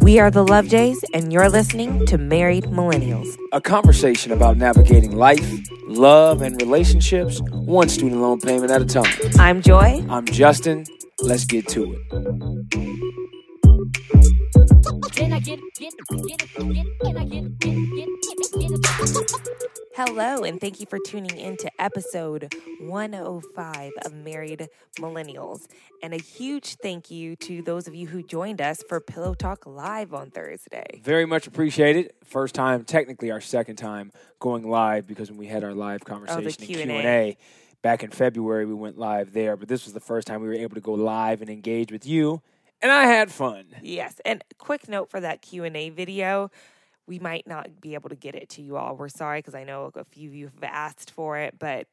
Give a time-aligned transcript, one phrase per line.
[0.00, 3.36] We are the Love Jays, and you're listening to Married Millennials.
[3.52, 5.46] A conversation about navigating life,
[5.86, 9.12] love, and relationships, one student loan payment at a time.
[9.38, 10.04] I'm Joy.
[10.08, 10.84] I'm Justin.
[11.20, 12.94] Let's get to it.
[19.96, 24.68] Hello, and thank you for tuning in to episode 105 of Married
[24.98, 25.68] Millennials.
[26.02, 29.66] And a huge thank you to those of you who joined us for Pillow Talk
[29.66, 31.00] Live on Thursday.
[31.00, 32.12] Very much appreciated.
[32.24, 36.10] First time, technically our second time going live because when we had our live oh,
[36.10, 36.86] conversation and Q&A.
[36.86, 37.36] Q&A
[37.80, 39.56] back in February, we went live there.
[39.56, 42.04] But this was the first time we were able to go live and engage with
[42.04, 42.42] you,
[42.84, 43.64] and I had fun.
[43.82, 46.50] Yes, and quick note for that Q&A video,
[47.06, 48.96] we might not be able to get it to you all.
[48.96, 51.86] We're sorry because I know a few of you have asked for it, but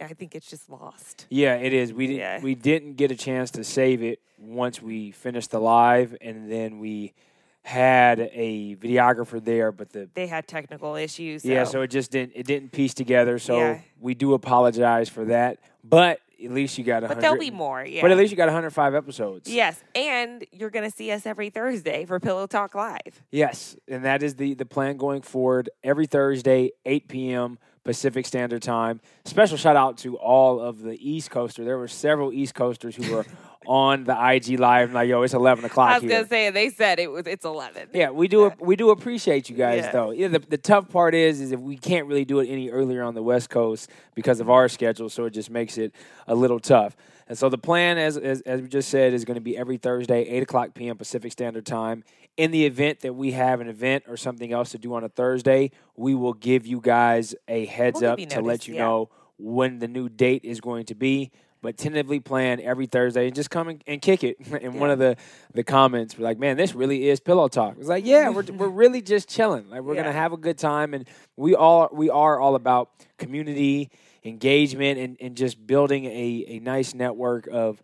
[0.00, 1.26] I think it's just lost.
[1.30, 1.92] Yeah, it is.
[1.92, 2.40] We didn't Yeah.
[2.40, 6.78] we didn't get a chance to save it once we finished the live, and then
[6.78, 7.14] we
[7.62, 11.44] had a videographer there, but the They had technical issues.
[11.44, 13.38] yeah, so it just didn't it didn't piece together.
[13.38, 13.80] So Yeah.
[14.00, 17.84] we do apologize for that, but at least you got a but there'll be more.
[17.84, 18.02] Yeah.
[18.02, 19.50] But at least you got 105 episodes.
[19.50, 23.22] Yes, and you're going to see us every Thursday for Pillow Talk Live.
[23.30, 25.70] Yes, and that is the the plan going forward.
[25.82, 27.58] Every Thursday, 8 p.m.
[27.84, 29.00] Pacific Standard Time.
[29.24, 31.64] Special shout out to all of the East Coaster.
[31.64, 33.26] There were several East Coasters who were
[33.66, 34.92] on the IG live.
[34.92, 36.22] Like, yo, it's 11 o'clock I was here.
[36.22, 37.88] to say they said it was it's 11.
[37.92, 38.52] Yeah, we do.
[38.58, 39.92] We do appreciate you guys, Yeah.
[39.92, 40.10] though.
[40.10, 43.02] Yeah, the, the tough part is, is if we can't really do it any earlier
[43.02, 45.94] on the West Coast because of our schedule, so it just makes it
[46.26, 46.96] a little tough.
[47.26, 49.78] And so the plan, as as, as we just said, is going to be every
[49.78, 50.96] Thursday, eight o'clock p.m.
[50.96, 52.04] Pacific Standard Time.
[52.36, 55.08] In the event that we have an event or something else to do on a
[55.08, 58.82] Thursday, we will give you guys a heads We'll up to let you yeah.
[58.82, 61.30] know when the new date is going to be.
[61.64, 64.36] But tentatively plan every Thursday and just come and, and kick it.
[64.64, 65.16] And one of the
[65.54, 68.68] the comments were like, "Man, this really is pillow talk." It's like, yeah, we're we're
[68.68, 69.70] really just chilling.
[69.70, 70.02] Like we're Yeah.
[70.02, 73.90] gonna have a good time, and we all we are all about community
[74.24, 77.82] engagement and and just building a a nice network of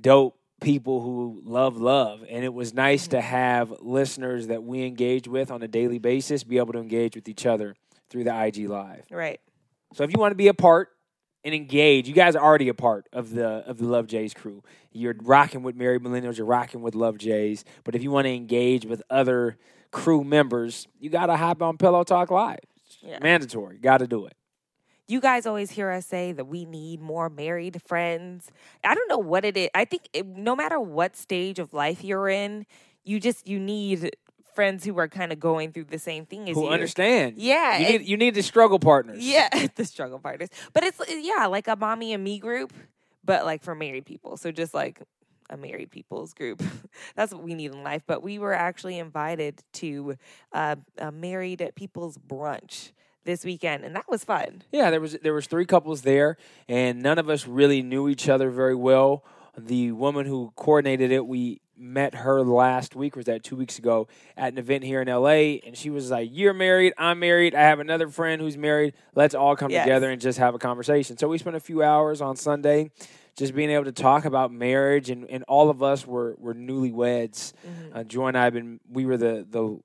[0.00, 2.24] dope people who love love.
[2.28, 3.26] And it was nice to mm-hmm.
[3.26, 7.28] have listeners that we engage with on a daily basis be able to engage with
[7.28, 7.76] each other
[8.08, 9.04] through the IG live.
[9.08, 9.40] Right.
[9.94, 10.90] So if you want to be a part
[11.44, 14.62] and engage, you guys are already a part of the of the Love Jays crew.
[14.92, 17.64] You're rocking with Married Millennials, you're rocking with Love Jays.
[17.84, 19.56] But if you want to engage with other
[19.90, 22.60] crew members, you gotta hop on Pillow Talk Live.
[23.00, 23.18] Yeah.
[23.20, 23.78] Mandatory.
[23.78, 24.34] Gotta do it.
[25.08, 28.48] You guys always hear us say that we need more married friends.
[28.84, 29.68] I don't know what it is.
[29.74, 32.64] I think it, no matter what stage of life you're in,
[33.02, 34.12] you just you need
[34.54, 36.70] friends who are kind of going through the same thing as Who you.
[36.70, 37.34] understand.
[37.38, 39.18] Yeah, You need you need the struggle partners.
[39.20, 40.48] Yeah, the struggle partners.
[40.72, 42.72] But it's yeah, like a mommy and me group,
[43.24, 44.36] but like for married people.
[44.36, 45.00] So just like
[45.48, 46.62] a married people's group.
[47.16, 48.02] That's what we need in life.
[48.06, 50.16] But we were actually invited to
[50.52, 52.92] uh, a married people's brunch
[53.24, 54.62] this weekend, and that was fun.
[54.72, 56.36] Yeah, there was there was three couples there,
[56.68, 59.24] and none of us really knew each other very well.
[59.58, 63.78] The woman who coordinated it, we met her last week, or was that two weeks
[63.78, 67.54] ago, at an event here in LA, and she was like, "You're married, I'm married,
[67.54, 68.94] I have another friend who's married.
[69.14, 69.84] Let's all come Yes.
[69.84, 72.90] together and just have a conversation." So we spent a few hours on Sunday.
[73.36, 77.52] Just being able to talk about marriage, and, and all of us were, were newlyweds.
[77.94, 79.78] Uh, Joy and I have been, we were the, the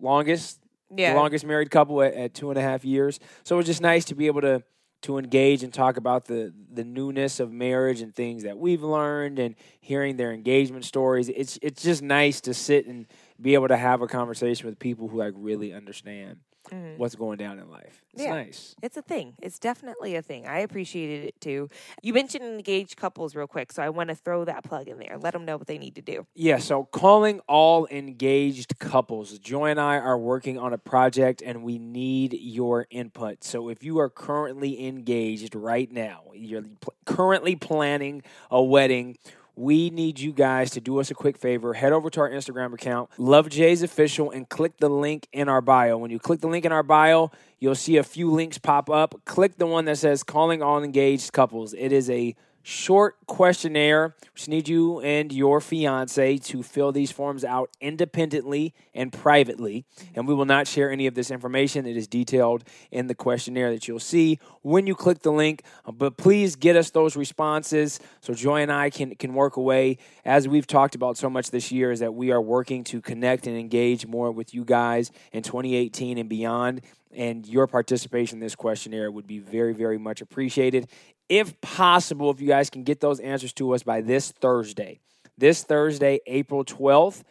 [0.00, 0.60] longest
[0.94, 1.12] Yeah.
[1.12, 3.18] the longest married couple at, at two and a half years.
[3.44, 4.62] So it was just nice to be able to
[5.02, 9.38] to engage and talk about the the newness of marriage and things that we've learned
[9.38, 11.28] and hearing their engagement stories.
[11.28, 13.06] It's it's just nice to sit and
[13.40, 16.38] be able to have a conversation with people who like really understand
[16.70, 16.98] Mm-hmm.
[16.98, 18.02] what's going down in life.
[18.12, 18.34] It's Yeah.
[18.34, 18.74] nice.
[18.82, 19.34] It's a thing.
[19.42, 20.46] It's definitely a thing.
[20.46, 21.68] I appreciated it too.
[22.02, 25.16] You mentioned engaged couples real quick, so I want to throw that plug in there.
[25.18, 26.26] Let them know what they need to do.
[26.34, 29.38] Yeah, so calling all engaged couples.
[29.38, 33.44] Joy and I are working on a project and we need your input.
[33.44, 39.16] So if you are currently engaged right now, you're pl- currently planning a wedding,
[39.58, 41.74] we need you guys to do us a quick favor.
[41.74, 45.60] Head over to our Instagram account, Love Jays Official, and click the link in our
[45.60, 45.98] bio.
[45.98, 49.20] When you click the link in our bio, you'll see a few links pop up.
[49.24, 51.74] Click the one that says Calling All Engaged Couples.
[51.74, 52.36] It is a
[52.68, 54.14] short questionnaire.
[54.36, 59.86] We need you and your fiance to fill these forms out independently and privately.
[60.14, 61.86] And we will not share any of this information.
[61.86, 65.62] It is detailed in the questionnaire that you'll see when you click the link.
[65.86, 69.96] Uh, But please get us those responses so Joy and I can, can work away.
[70.26, 73.46] As we've talked about so much this year, is that we are working to connect
[73.46, 76.82] and engage more with you guys in 2018 and beyond
[77.14, 80.88] and your participation in this questionnaire would be very, very much appreciated.
[81.28, 85.00] If possible, if you guys can get those answers to us by this Thursday,
[85.36, 87.22] this Thursday, April 12th,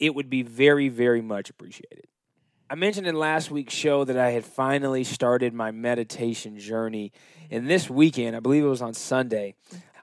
[0.00, 2.06] it would be very, very much appreciated.
[2.68, 7.12] I mentioned in last week's show that I had finally started my meditation journey.
[7.50, 9.54] And this weekend, I believe it was on Sunday,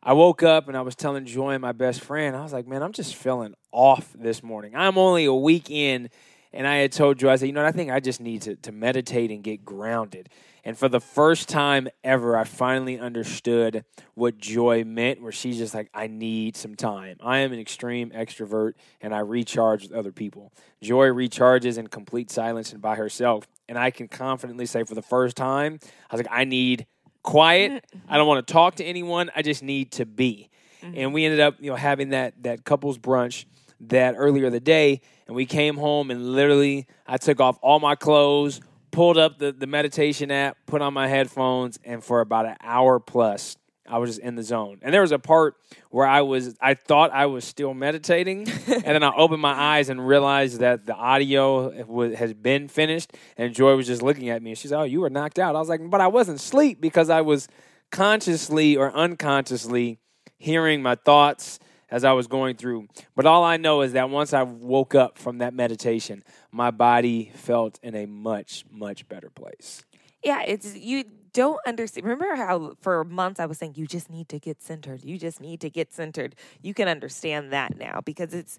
[0.01, 2.81] I woke up and I was telling Joy, my best friend, I was like, man,
[2.81, 4.75] I'm just feeling off this morning.
[4.75, 6.09] I'm only a week in,
[6.53, 8.55] and I had told Joy, I said, you know, I think I just need to,
[8.57, 10.29] to meditate and get grounded.
[10.63, 13.83] And for the first time ever, I finally understood
[14.13, 17.17] what joy meant, where she's just like, I need some time.
[17.21, 20.53] I am an extreme extrovert and I recharge with other people.
[20.81, 23.45] Joy recharges in complete silence and by herself.
[23.67, 25.79] And I can confidently say for the first time,
[26.09, 26.85] I was like, I need
[27.23, 27.85] quiet.
[28.07, 29.31] I don't want to talk to anyone.
[29.35, 30.49] I just need to be.
[30.81, 30.93] Mm-hmm.
[30.97, 33.45] And we ended up, you know, having that that couples brunch
[33.81, 37.95] that earlier the day, and we came home and literally I took off all my
[37.95, 38.61] clothes,
[38.91, 42.99] pulled up the, the meditation app, put on my headphones, and for about an hour
[42.99, 44.79] plus, I was just in the zone.
[44.81, 45.55] And there was a part
[45.89, 49.89] where I was, I thought I was still meditating, and then I opened my eyes
[49.89, 53.11] and realized that the audio was, has been finished.
[53.37, 55.55] And Joy was just looking at me, and she's, like, "Oh, you were knocked out."
[55.55, 57.47] I was like, "But I wasn't asleep because I was
[57.91, 59.99] consciously or unconsciously
[60.37, 61.59] hearing my thoughts."
[61.93, 62.87] As I was going through.
[63.15, 67.31] But all I know is that once I woke up from that meditation, my body
[67.35, 69.85] felt in a much, much better place.
[70.23, 71.03] Yeah, it's you
[71.33, 72.07] don't understand.
[72.07, 75.03] Remember how for months I was saying you just need to get centered.
[75.03, 76.33] You just need to get centered.
[76.63, 78.57] You can understand that now because it's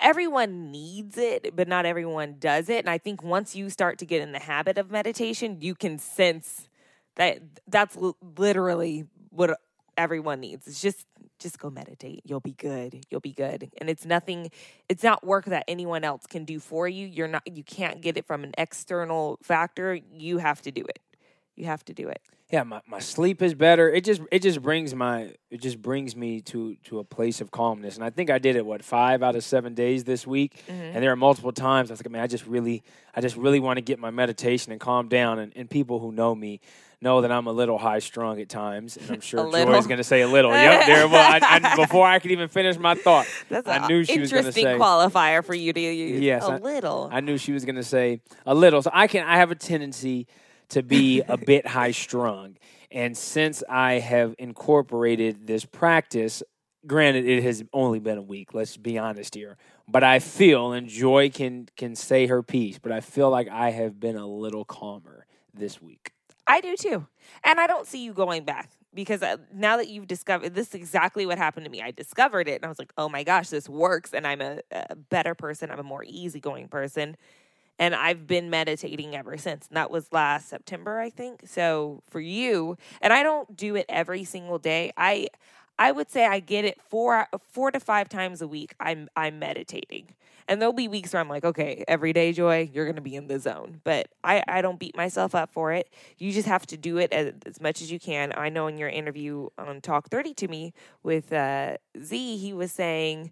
[0.00, 2.80] everyone needs it, but not everyone does it.
[2.80, 6.00] And I think once you start to get in the habit of meditation, you can
[6.00, 6.68] sense
[7.14, 7.38] that
[7.68, 7.96] that's
[8.36, 9.60] literally what
[9.96, 10.66] everyone needs.
[10.66, 11.06] It's just
[11.38, 12.22] just go meditate.
[12.24, 13.04] You'll be good.
[13.10, 13.70] You'll be good.
[13.78, 14.50] And it's nothing
[14.88, 17.06] it's not work that anyone else can do for you.
[17.06, 19.94] You're not you can't get it from an external factor.
[19.94, 21.00] You have to do it.
[21.56, 22.22] You have to do it.
[22.50, 23.92] Yeah, my, my sleep is better.
[23.92, 27.50] It just it just brings my it just brings me to to a place of
[27.50, 27.96] calmness.
[27.96, 30.62] And I think I did it what five out of seven days this week.
[30.66, 30.80] Mm-hmm.
[30.80, 32.82] And there are multiple times I was like, man, I just really
[33.14, 35.38] I just really want to get my meditation and calm down.
[35.38, 36.60] And, and people who know me
[37.00, 40.04] know that I'm a little high strung at times, and I'm sure Joy's going to
[40.04, 40.50] say a little.
[40.52, 41.08] yep, there.
[41.08, 44.32] Well, I, I, before I could even finish my thought, That's I knew she was
[44.32, 46.20] going to say qualifier for you to use.
[46.20, 47.08] Yes, a I, little.
[47.12, 48.82] I knew she was going to say a little.
[48.82, 49.24] So I can.
[49.26, 50.26] I have a tendency
[50.70, 52.56] to be a bit high strung.
[52.90, 56.42] And since I have incorporated this practice,
[56.86, 59.56] granted it has only been a week, let's be honest here,
[59.86, 63.70] but I feel and Joy can can say her piece, but I feel like I
[63.70, 66.12] have been a little calmer this week.
[66.48, 67.06] I do too.
[67.44, 70.74] And I don't see you going back because uh, now that you've discovered this is
[70.74, 71.82] exactly what happened to me.
[71.82, 74.60] I discovered it and I was like, "Oh my gosh, this works." And I'm a,
[74.72, 75.70] a better person.
[75.70, 77.16] I'm a more easygoing person
[77.78, 79.68] and I've been meditating ever since.
[79.68, 81.42] And that was last September, I think.
[81.46, 84.92] So for you, and I don't do it every single day.
[84.96, 85.28] I
[85.78, 88.74] I would say I get it four four to five times a week.
[88.80, 90.14] I'm I'm meditating.
[90.50, 93.28] And there'll be weeks where I'm like, okay, every day, Joy, you're gonna be in
[93.28, 93.82] the zone.
[93.84, 95.92] But I, I don't beat myself up for it.
[96.16, 98.32] You just have to do it as, as much as you can.
[98.34, 100.72] I know in your interview on Talk 30 to me
[101.02, 103.30] with uh, Z, he was saying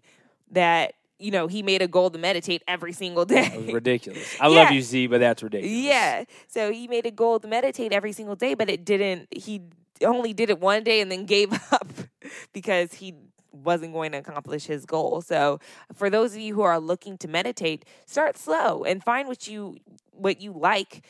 [0.51, 3.71] that you know, he made a goal to meditate every single day.
[3.73, 4.35] ridiculous.
[4.39, 4.55] I yeah.
[4.55, 5.75] love you, Z, but that's ridiculous.
[5.75, 6.25] Yeah.
[6.47, 9.63] So he made a goal to meditate every single day, but it didn't, he
[10.03, 11.87] only did it one day and then gave up
[12.53, 13.15] because he
[13.51, 15.21] wasn't going to accomplish his goal.
[15.21, 15.59] So
[15.93, 19.77] for those of you who are looking to meditate, start slow and find what you
[20.11, 21.03] what you like.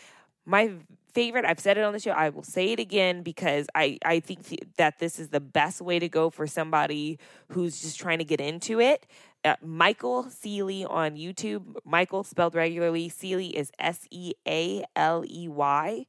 [0.46, 0.72] My
[1.14, 4.20] favorite, I've said it on the show, I will say it again because I I
[4.20, 8.26] think that this is the best way to go for somebody who's just trying to
[8.26, 9.06] get into it
[9.48, 11.76] uh, Michael Sealey on YouTube.
[11.86, 13.10] Michael spelled regularly.
[13.10, 16.06] Sealey is S E A L E Y.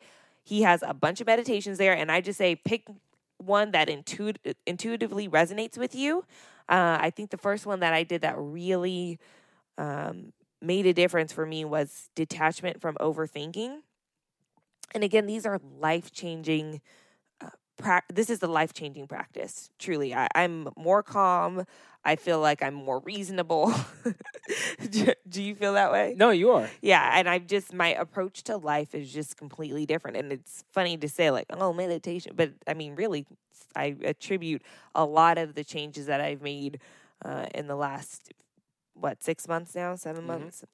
[0.48, 2.86] He has a bunch of meditations there, and I just say pick
[3.36, 6.24] one that intuit- intuitively resonates with you.
[6.68, 9.18] Uh, I think the first one that I did that really
[9.78, 13.78] um, made a difference for me was detachment from overthinking.
[14.94, 16.80] And again, these are life changing.
[17.78, 19.70] Pra- this is the life changing practice.
[19.78, 21.64] Truly, I- I'm more calm.
[22.04, 23.74] I feel like I'm more reasonable.
[24.90, 26.14] do, you feel that way?
[26.16, 26.68] No, you are.
[26.80, 30.16] Yeah, and I've just my approach to life is just completely different.
[30.16, 33.26] And it's funny to say like, oh, meditation, but I mean, really,
[33.76, 34.62] I attribute
[34.94, 36.80] a lot of the changes that I've made
[37.24, 38.32] uh, in the last
[38.94, 40.26] what six months now, 7 mm-hmm.
[40.26, 40.64] months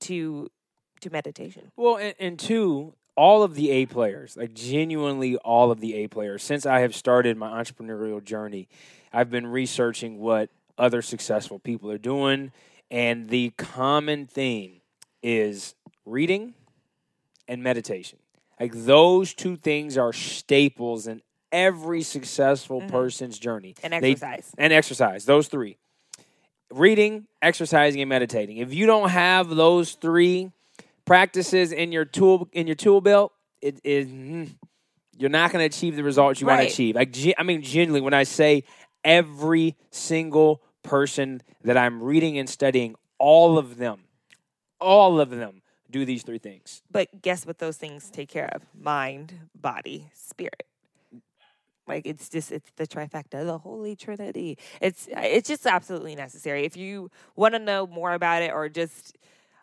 [0.00, 0.50] to
[1.00, 1.72] to meditation.
[1.76, 6.08] Well, and, and two, all of the A players, like genuinely all of the A
[6.08, 8.68] players, since I have started my entrepreneurial journey,
[9.12, 12.52] I've been researching what other successful people are doing.
[12.90, 14.80] And the common theme
[15.22, 15.74] is
[16.04, 16.54] reading
[17.46, 18.18] and meditation.
[18.58, 22.90] Like those two things are staples in every successful mm-hmm.
[22.90, 23.74] person's journey.
[23.82, 24.52] And exercise.
[24.56, 25.24] They, and exercise.
[25.24, 25.76] Those three.
[26.72, 28.58] reading, exercising, and meditating.
[28.58, 30.52] If you don't have those three
[31.10, 34.48] practices in your tool in your tool belt, it is mm,
[35.18, 36.94] you're not going to achieve the results you want to achieve.
[36.94, 38.62] Like, I mean, genuinely, when I say
[39.02, 44.04] every single person that I'm reading and studying, all of them,
[44.80, 46.80] all of them do these three things.
[46.88, 48.62] But guess what those things take care of?
[48.72, 50.62] Mind, body, spirit.
[51.88, 54.58] Like it's just it's the trifecta, the holy trinity.
[54.80, 56.64] It's it's just absolutely necessary.
[56.64, 59.16] If you want to know more about it, or just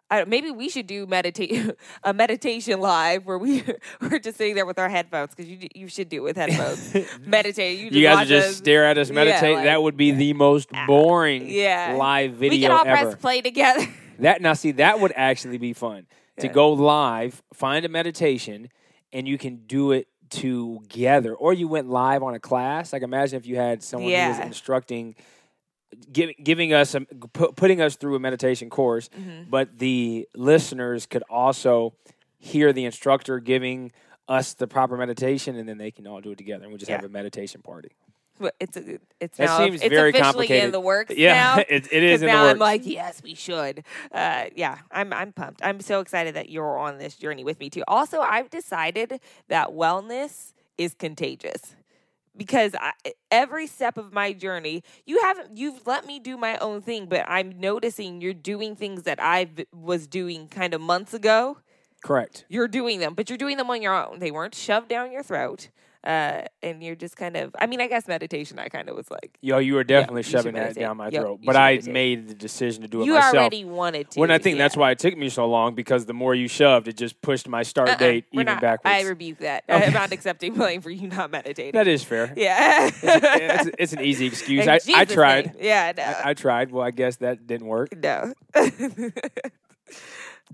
[0.10, 1.72] I maybe we should do meditate
[2.04, 3.64] a meditation live where we
[4.02, 6.96] we're just sitting there with our headphones because you you should do it with headphones.
[7.26, 7.80] Meditate.
[7.80, 8.56] You, You guys would just us.
[8.58, 9.56] stare at us Yeah, meditate.
[9.56, 11.96] like- that would be the most ah, boring yeah.
[11.98, 13.10] live We video can all ever.
[13.12, 13.86] press play together.
[14.20, 16.08] That now see that would actually be fun
[16.40, 18.70] to go live, find a meditation,
[19.12, 21.34] and you can do it together.
[21.36, 22.94] Or you went live on a class.
[22.94, 25.16] Like imagine if you had someone who was instructing,
[26.12, 29.50] giving giving us a, pu- putting us through a meditation course, Mm-hmm.
[29.50, 31.94] but the listeners could also
[32.40, 33.92] hear the instructor giving
[34.28, 36.90] us the proper meditation, and then they can all do it together, and we just
[36.90, 36.98] Yeah.
[36.98, 37.90] have a meditation party.
[38.60, 40.66] It's a, it's That now seems it's very officially complicated.
[40.66, 41.64] in the works Yeah, now.
[41.70, 42.52] it, it is in the now works.
[42.54, 43.84] I'm like, yes, we should.
[44.12, 45.62] Uh, yeah, I'm I'm pumped.
[45.64, 47.82] I'm so excited that you're on this journey with me too.
[47.88, 51.76] Also, I've decided that wellness is contagious
[52.38, 52.94] because I,
[53.32, 57.26] every step of my journey, you haven't you've let me do my own thing, but
[57.28, 61.58] I'm noticing you're doing things that I was doing kind of months ago.
[62.04, 62.46] Correct.
[62.48, 64.20] You're doing them, but you're doing them on your own.
[64.20, 65.70] They weren't shoved down your throat.
[66.08, 69.12] Uh, and you're just kind of, I mean, I guess meditation, I kind of was
[69.12, 71.94] like, Yo, you were definitely you shoving that down my Yep, throat, but I meditate.
[71.94, 73.36] made the decision to do it you myself.
[73.36, 74.20] already wanted to.
[74.22, 74.64] When I think yeah.
[74.64, 77.50] that's why it took me so long because the more you shoved, it just pushed
[77.50, 78.96] my start Uh-uh, date even not, backwards.
[78.96, 79.66] I rebuke that.
[79.68, 79.86] Okay.
[79.86, 81.74] I'm not accepting blame for you not meditating.
[81.74, 82.34] that is fair.
[82.38, 82.90] yeah.
[83.04, 84.66] it's, it's an easy excuse.
[84.66, 85.48] I, I tried.
[85.48, 85.56] name.
[85.60, 86.04] Yeah, no.
[86.04, 86.72] I, I tried.
[86.72, 87.94] Well, I guess that didn't work.
[88.02, 88.34] no.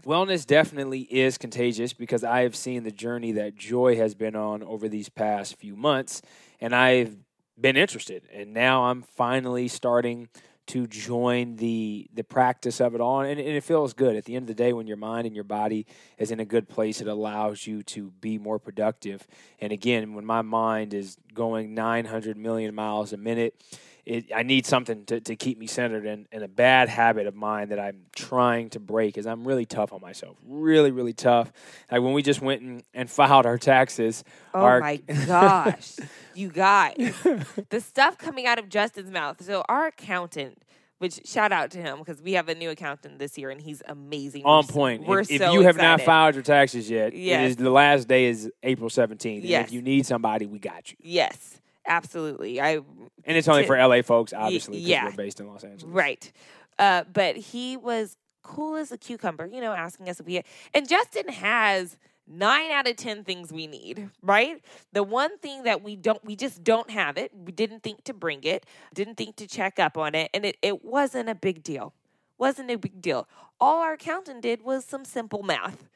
[0.02, 4.64] Wellness definitely is contagious because I have seen the journey that Joy has been on
[4.64, 6.22] over these past few months,
[6.60, 7.16] and I've
[7.60, 8.24] been interested.
[8.34, 10.30] And now I'm finally starting
[10.66, 14.16] to join the the practice of it all, and, and it feels good.
[14.16, 15.86] At the end of the day, when your mind and your body
[16.18, 19.28] is in a good place, it allows you to be more productive.
[19.60, 23.62] And again, when my mind is going 900 million miles a minute.
[24.06, 27.36] It, I need something to, to keep me centered and, and a bad habit of
[27.36, 30.36] mine that I'm trying to break is I'm really tough on myself.
[30.46, 31.54] Really, really tough.
[31.90, 34.26] Like when we just went and, and filed our taxes.
[34.54, 35.96] Oh our, my gosh.
[36.34, 36.98] you guys.
[37.70, 39.42] the stuff coming out of Justin's mouth.
[39.42, 40.62] So our accountant,
[40.98, 43.82] which shout out to him because we have a new accountant this year and he's
[43.88, 44.44] amazing.
[44.44, 45.08] on We're point.
[45.08, 47.40] We're if, if so you have not filed your taxes yet, Yes.
[47.42, 49.36] it is the last day is April 17th.
[49.38, 49.68] And Yes.
[49.68, 50.98] if you need somebody, we got you.
[51.02, 52.62] Yes, absolutely.
[52.62, 55.06] I And it's only Ti- for LA folks, obviously, because yeah.
[55.06, 55.94] we're based in Los Angeles.
[55.94, 56.32] Right.
[56.80, 60.46] Uh, but he was cool as a cucumber, you know, asking us if we had,
[60.74, 61.98] and Justin has
[62.28, 64.62] nine out of 10 things we need, right?
[64.92, 67.32] The one thing that we don't, we just don't have it.
[67.34, 70.30] We didn't think to bring it, didn't think to check up on it.
[70.34, 71.94] And it, it wasn't a big deal.
[72.38, 73.28] Wasn't a big deal.
[73.60, 75.90] All our accountant did was some simple math.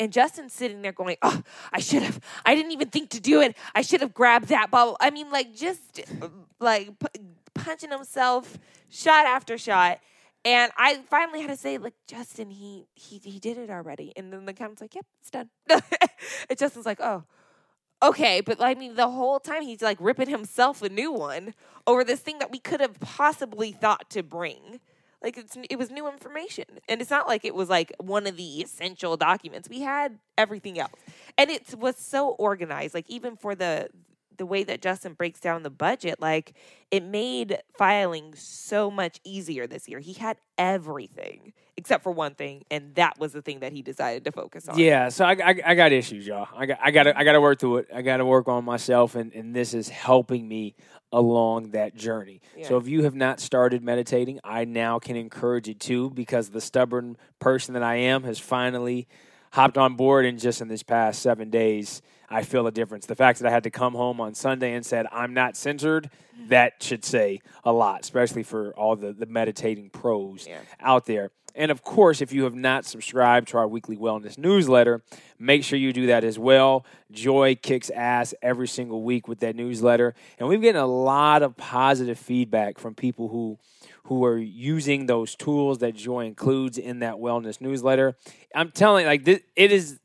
[0.00, 2.20] And Justin's sitting there going, "Oh, I should have.
[2.46, 3.56] I didn't even think to do it.
[3.74, 6.02] I should have grabbed that bubble." I mean, like just
[6.60, 7.20] like pu-
[7.54, 9.98] punching himself shot after shot.
[10.44, 14.12] And I finally had to say, like, Justin, he he he did it already.
[14.16, 15.50] And then the accountant's like, "Yep, it's done."
[16.48, 17.24] and Justin's like, "Oh,
[18.02, 21.54] okay." But I mean, the whole time he's like ripping himself a new one
[21.86, 24.80] over this thing that we could have possibly thought to bring.
[25.22, 28.36] Like it's it was new information, and it's not like it was like one of
[28.36, 29.68] the essential documents.
[29.68, 30.92] We had everything else,
[31.36, 32.94] and it was so organized.
[32.94, 33.88] Like even for the
[34.38, 36.54] the way that Justin breaks down the budget, like
[36.90, 39.98] it made filing so much easier this year.
[39.98, 44.24] He had everything except for one thing, and that was the thing that he decided
[44.24, 44.78] to focus on.
[44.78, 46.48] Yeah, so I, I, I got issues, y'all.
[46.56, 47.88] I got I got I got to work through it.
[47.94, 50.74] I got to work on myself, and, and this is helping me
[51.12, 52.40] along that journey.
[52.64, 56.60] So if you have not started meditating, I now can encourage you to because the
[56.60, 59.08] stubborn person that I am has finally
[59.52, 63.06] hopped on board, and just in this past seven days, I feel a difference.
[63.06, 66.10] The fact that I had to come home on Sunday and said I'm not centered,
[66.36, 66.48] mm-hmm.
[66.48, 70.60] that should say a lot, especially for all the the meditating pros Yeah.
[70.80, 71.30] out there.
[71.54, 75.02] And of course, if you have not subscribed to our weekly wellness newsletter,
[75.40, 76.86] make sure you do that as well.
[77.10, 80.14] Joy kicks ass every single week with that newsletter.
[80.38, 83.58] And we've getting a lot of positive feedback from people who
[84.04, 88.16] who are using those tools that Joy includes in that wellness newsletter.
[88.54, 89.98] I'm telling like this, it is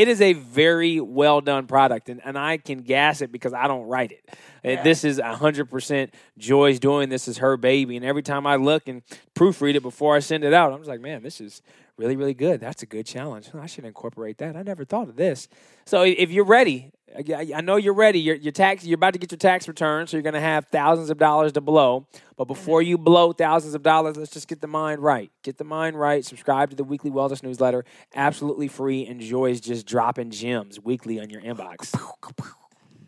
[0.00, 3.68] it is a very well done product and, and I can gas it because I
[3.68, 4.26] don't write it.
[4.64, 4.82] Uh, Yeah.
[4.82, 7.08] This is 100% Joy's doing.
[7.08, 7.96] This is her baby.
[7.96, 9.02] And every time I look and
[9.34, 11.62] proofread it before I send it out, I'm just like, man, this is
[11.96, 12.60] really, really good.
[12.60, 13.50] That's a good challenge.
[13.54, 14.56] I should incorporate that.
[14.56, 15.48] I never thought of this.
[15.84, 18.20] So if you're ready, I- know you're ready.
[18.20, 20.66] Your, your tax, you're about to get your tax return, so you're going to have
[20.68, 22.06] thousands of dollars to blow.
[22.36, 25.30] But before you blow thousands of dollars, let's just get the mind right.
[25.42, 26.24] Get the mind right.
[26.24, 29.06] Subscribe to the weekly wellness newsletter, absolutely free.
[29.06, 31.92] And Joy's just dropping gems weekly on your inbox.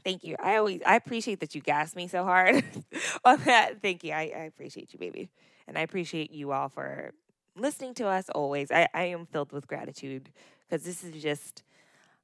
[0.04, 0.36] Thank you.
[0.38, 2.64] I always I appreciate that you gassed me so hard
[3.24, 3.80] on that.
[3.80, 4.12] Thank you.
[4.12, 5.30] I, I appreciate you, baby.
[5.66, 7.12] And I appreciate you all for
[7.56, 8.70] listening to us always.
[8.70, 10.30] I, I am filled with gratitude
[10.68, 11.62] because this is just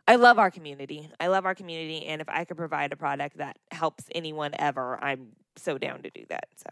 [0.06, 1.10] I love our community.
[1.20, 5.02] I love our community and if I could provide a product that helps anyone ever,
[5.02, 6.48] I'm so down to do that.
[6.56, 6.70] So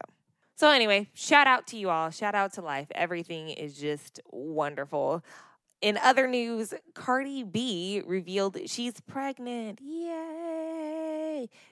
[0.55, 2.09] so anyway, shout out to you all.
[2.09, 2.87] Shout out to life.
[2.95, 5.23] Everything is just wonderful.
[5.81, 9.79] In other news, Cardi B revealed she's pregnant.
[9.83, 10.56] Yay!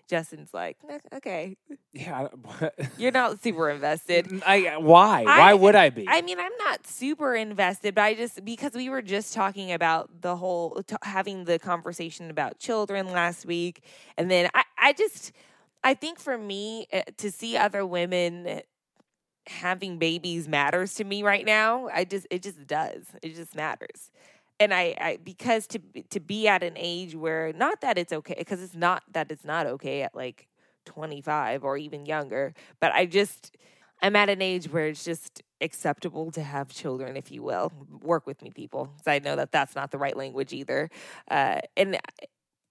[0.07, 1.57] Justin's like, "Eh, okay,
[1.93, 2.27] Yeah.
[2.61, 4.43] I- you're not super invested.
[4.45, 5.23] I, why?
[5.23, 6.05] Why would I be?
[6.07, 10.21] I mean, I'm not super invested, but I just because we were just talking about
[10.21, 13.83] the whole t- having the conversation about children last week,
[14.17, 15.31] and then I, I just,
[15.83, 18.61] I think for me uh, to see other women
[19.47, 21.87] having babies matters to me right now.
[21.93, 23.03] I just, it just does.
[23.21, 24.09] It just matters.
[24.59, 28.35] And I, I because to to be at an age where not that it's okay
[28.37, 30.47] because it's not that it's not okay at like
[30.85, 33.57] 25 or even younger, but I just
[34.01, 37.71] I'm at an age where it's just acceptable to have children, if you will.
[38.01, 40.89] Work with me, people, because I know that that's not the right language either.
[41.29, 41.97] Uh, and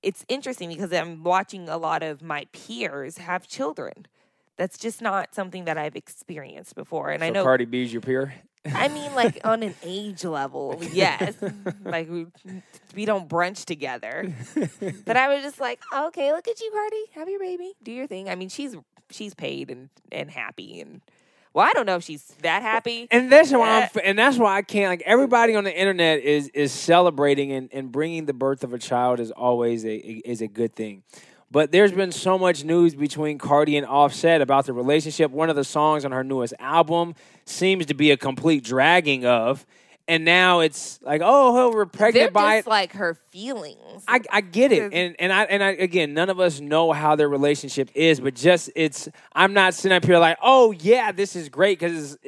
[0.02, 4.06] it's interesting because I'm watching a lot of my peers have children.
[4.56, 7.10] That's just not something that I've experienced before.
[7.10, 8.34] And I so know, Cardi B's your peer.
[8.72, 11.34] I mean, like on an age level, yes.
[11.84, 12.26] like we,
[12.94, 14.32] we don't brunch together.
[15.04, 17.04] But I was just like, oh, okay, look at you, Cardi.
[17.14, 17.74] Have your baby.
[17.82, 18.28] Do your thing.
[18.28, 18.76] I mean, she's
[19.10, 21.00] she's paid and and happy and
[21.52, 23.06] well, I don't know if she's that happy.
[23.12, 26.20] And that's why I'm, Uh, and that's why I can't like everybody on the internet
[26.20, 30.40] is is celebrating and, and bringing the birth of a child is always a is
[30.42, 31.04] a good thing.
[31.54, 35.30] But there's been so much news between Cardi and Offset about the relationship.
[35.30, 37.14] One of the songs on her newest album
[37.44, 39.64] seems to be a complete dragging of,
[40.08, 42.70] and now it's like, oh, we're pregnant They're by just it.
[42.70, 44.02] like her feelings.
[44.08, 47.14] I, I get it, and and I and I again, none of us know how
[47.14, 49.08] their relationship is, but just it's.
[49.32, 52.18] I'm not sitting up here like, oh yeah, this is great because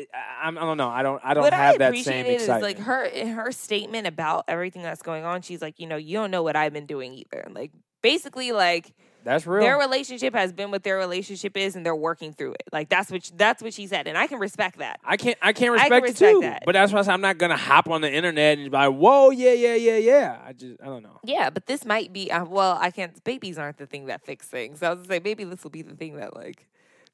[0.41, 0.57] I'm.
[0.57, 0.89] I don't know.
[0.89, 1.21] I don't.
[1.25, 2.63] I don't what have I that same is excitement.
[2.63, 5.43] like her in her statement about everything that's going on.
[5.43, 7.49] She's like, you know, you don't know what I've been doing either.
[7.51, 8.95] Like basically, like
[9.27, 9.63] That's real.
[9.63, 12.63] their relationship has been what their relationship is, and they're working through it.
[12.73, 15.01] Like that's what that's what she said, and I can respect that.
[15.05, 15.37] I can't.
[15.43, 16.41] I can't I respect, can it respect too.
[16.43, 16.63] that.
[16.65, 19.31] But that's why I I'm not gonna hop on the internet and be like, whoa,
[19.31, 20.39] yeah, yeah, yeah, yeah.
[20.47, 20.81] I just.
[20.81, 21.19] I don't know.
[21.25, 22.31] Yeah, but this might be.
[22.31, 23.23] Uh, well, I can't.
[23.25, 24.79] Babies aren't the thing that fix things.
[24.79, 26.69] So I was gonna say maybe this will be the thing that like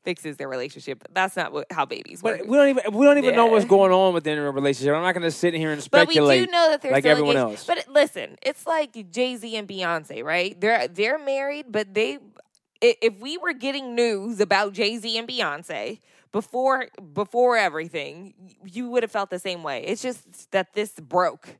[0.05, 1.05] fixes their relationship.
[1.13, 2.39] That's not what, how babies work.
[2.39, 2.93] But we don't even.
[2.95, 4.95] We don't even know what's going on within a relationship.
[4.95, 6.47] I'm not gonna sit here and But we speculate.
[6.47, 7.69] do know that they're like everyone engaged.
[7.69, 7.87] else.
[7.87, 10.61] But listen, it's like Jay Z and Beyonce, right?
[10.61, 12.19] They're they're married, but they
[12.81, 16.01] if we were getting news about Jay Z and Beyonce
[16.33, 18.35] before before everything,
[18.65, 19.85] you would have felt the same way.
[19.85, 21.59] It's just that this broke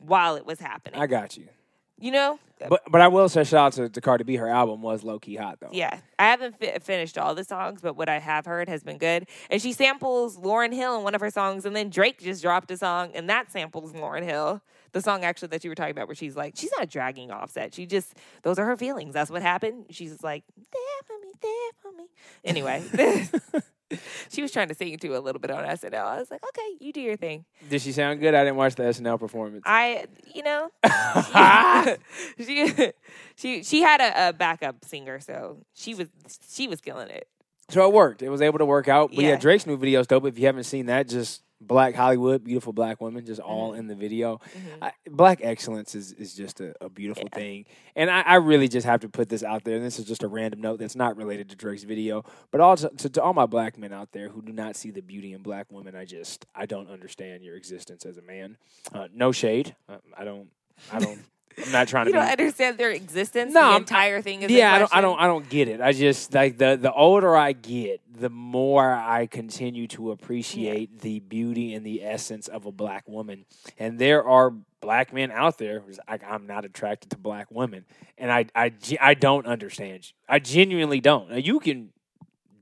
[0.00, 1.00] while it was happening.
[1.00, 1.48] I got you.
[1.98, 2.38] You know?
[2.68, 4.36] But but I will say shout out to, to Cardi B.
[4.36, 5.70] Her album was low key hot though.
[5.72, 8.98] Yeah, I haven't fi- finished all the songs, but what I have heard has been
[8.98, 9.26] good.
[9.50, 12.70] And she samples Lauryn Hill in one of her songs, and then Drake just dropped
[12.70, 14.62] a song, and that samples Lauryn Hill.
[14.92, 17.74] The song actually that you were talking about, where she's like, she's not dragging Offset.
[17.74, 19.12] She just those are her feelings.
[19.12, 19.86] That's what happened.
[19.90, 22.06] She's just like, there for me, there for me.
[22.44, 22.82] Anyway,
[24.30, 25.94] she was trying to sing to a little bit on SNL.
[26.04, 27.44] I was like, okay, you do your thing.
[27.70, 28.34] Did she sound good?
[28.34, 29.62] I didn't watch the SNL performance.
[29.66, 30.70] I, you know,
[32.38, 32.92] she
[33.36, 36.08] she she had a, a backup singer, so she was
[36.50, 37.28] she was killing it.
[37.70, 38.20] So it worked.
[38.22, 39.10] It was able to work out.
[39.10, 39.36] But yeah, Yeah.
[39.36, 40.26] Drake's new video is dope.
[40.26, 43.80] If you haven't seen that, just Black Hollywood, beautiful black women, just all Mm-hmm.
[43.80, 44.40] in the video.
[44.82, 47.64] I, black excellence is, is just a, a beautiful thing.
[47.96, 49.76] And I, I really just have to put this out there.
[49.76, 52.24] And this is just a random note that's not related to Drake's video.
[52.50, 55.00] But also to, to all my black men out there who do not see the
[55.00, 58.58] beauty in black women, I just, I don't understand your existence as a man.
[58.92, 59.74] Uh, no shade.
[59.88, 60.48] Uh, I don't,
[60.92, 61.20] I don't,
[61.64, 63.52] I'm not trying to You don't understand their existence.
[63.52, 64.50] No, the entire thing is.
[64.50, 65.80] yeah, I don't, I don't, I don't get it.
[65.80, 71.20] I just like the the older I get, the more I continue to appreciate the
[71.20, 73.44] beauty and the essence of a black woman.
[73.78, 77.86] And there are black men out there who's like, I'm not attracted to black women,
[78.18, 80.04] and I, I, I don't understand.
[80.06, 80.12] you.
[80.28, 81.30] I genuinely don't.
[81.30, 81.90] Now, you can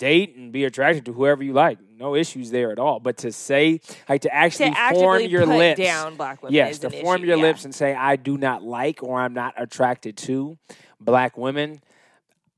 [0.03, 2.99] date and be attracted to whoever you like, no issues there at all.
[2.99, 6.55] But to say, like, to To actually form your put lips down black women.
[6.55, 7.43] yes, to form issue, your yeah.
[7.45, 10.59] lips and say I do not like or I'm not attracted to
[11.01, 11.81] black women.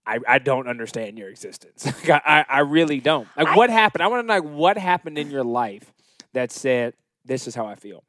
[0.06, 1.84] I, I don't understand your existence.
[2.08, 3.28] Like, I, I really don't.
[3.36, 4.02] Like I- what happened?
[4.02, 5.92] I want to know like what happened in your life
[6.32, 6.94] that said
[7.26, 8.04] this is how I feel.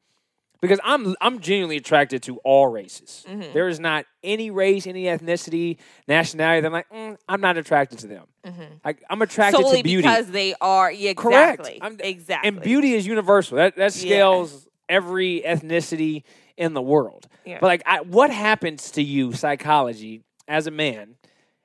[0.68, 3.24] Because I'm I'm genuinely attracted to all races.
[3.28, 3.52] Mhm.
[3.52, 7.98] There is not any race, any ethnicity, nationality that I'm like mm, I'm not attracted
[8.00, 8.24] to them.
[8.44, 8.80] Mhm.
[8.84, 10.02] Like I'm attracted solely to beauty.
[10.08, 11.60] because they are yeah, Correct.
[11.60, 13.56] exactly I'm- exactly and beauty is universal.
[13.56, 14.08] That that Yeah.
[14.08, 16.22] scales every ethnicity
[16.56, 17.26] in the world.
[17.44, 17.58] Yeah.
[17.60, 21.16] But like, I, what happens to you, psychology, as a man,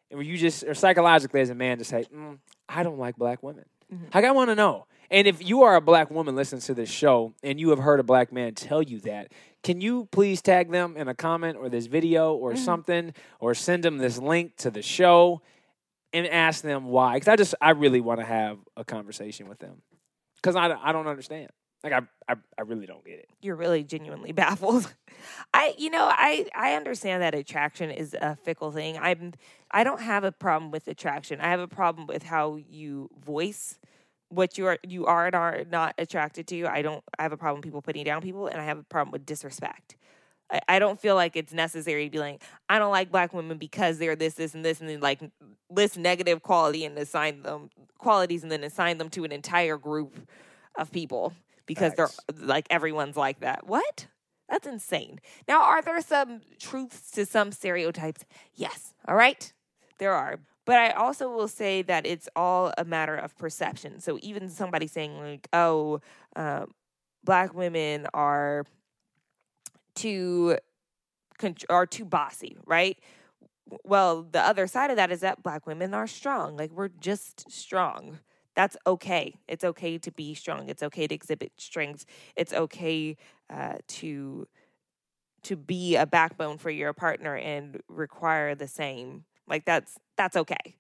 [0.10, 3.16] and where you just or psychologically as a man, to say, mm, I don't like
[3.16, 3.66] black women.
[3.94, 4.14] Mhm.
[4.14, 4.86] Like I want to know.
[5.12, 8.00] And if you are a black woman listening to this show and you have heard
[8.00, 11.68] a black man tell you that, can you please tag them in a comment or
[11.70, 12.58] this video or Mhm.
[12.58, 15.42] something, or send them this link to the show
[16.14, 17.16] and ask them why?
[17.16, 19.82] Because I just I really want to have a conversation with them
[20.38, 21.50] because I, I don't understand.
[21.84, 23.28] Like I, I I really don't get it.
[23.42, 24.94] you're really genuinely baffled.
[25.54, 28.98] I you know, I I understand that attraction is a fickle thing.
[28.98, 29.34] I'm
[29.72, 31.42] I don't have a problem with attraction.
[31.42, 33.78] I have a problem with how you voice
[34.32, 36.66] what you are you are and are not attracted to.
[36.66, 38.84] I don't I have a problem with people putting down people and I have a
[38.84, 39.98] problem with disrespect.
[40.50, 43.58] I, I don't feel like it's necessary to be like, I don't like black women
[43.58, 45.22] because they're this, this, and this, and then like
[45.70, 50.16] list negative quality and assign them qualities and then assign them to an entire group
[50.76, 51.34] of people
[51.66, 52.20] because Facts.
[52.28, 53.68] they're like everyone's like that.
[53.68, 54.08] What?
[54.50, 55.22] That's insane.
[55.48, 58.26] Now, are there some truths to some stereotypes?
[58.54, 58.94] Yes.
[59.08, 59.54] All right.
[59.98, 60.40] There are.
[60.72, 64.00] But I also will say that it's all a matter of perception.
[64.00, 66.00] So even somebody saying, like, oh,
[66.38, 66.72] um,
[67.26, 68.66] black women are
[69.96, 70.56] too
[71.70, 72.98] are too bossy, right?
[73.84, 76.56] Well, the other side of that is that black women are strong.
[76.56, 78.20] Like we're just strong.
[78.56, 79.36] That's okay.
[79.50, 80.70] It's okay to be strong.
[80.70, 82.06] It's okay to exhibit strength.
[82.38, 83.18] It's okay
[83.50, 84.48] uh, to
[85.44, 89.26] to be a backbone for your partner and require the same.
[89.52, 90.78] Like that's that's okay,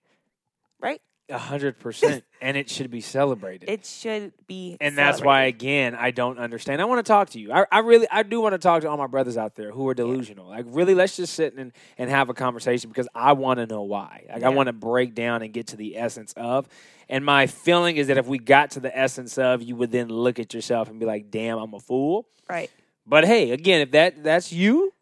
[0.81, 1.01] right?
[1.29, 3.69] A hundred percent, and it should be celebrated.
[3.69, 6.81] It should be, and that's why again I don't understand.
[6.81, 7.51] I want to talk to you.
[7.51, 9.89] I, I really I do want to talk to all my brothers out there who
[9.89, 10.47] are delusional.
[10.47, 13.81] Like really, let's just sit and, and have a conversation because I want to know
[13.81, 14.25] why.
[14.29, 16.69] Like I want to break down and get to the essence of.
[17.10, 20.07] And my feeling is that if we got to the essence of, you would then
[20.07, 22.71] look at yourself and be like, "Damn, I'm a fool." right,
[23.05, 24.93] But hey, again, if that that's you,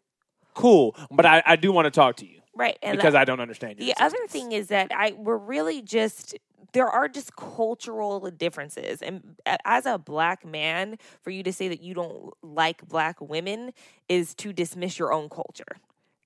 [0.54, 0.96] cool.
[1.08, 3.78] But I, I do want to talk to you right, and because I don't understand.
[3.78, 6.36] The other thing is that I we're really just
[6.72, 11.82] there are just cultural differences and as a black man for you to say that
[11.82, 13.72] you don't like black women
[14.08, 15.78] is to dismiss your own culture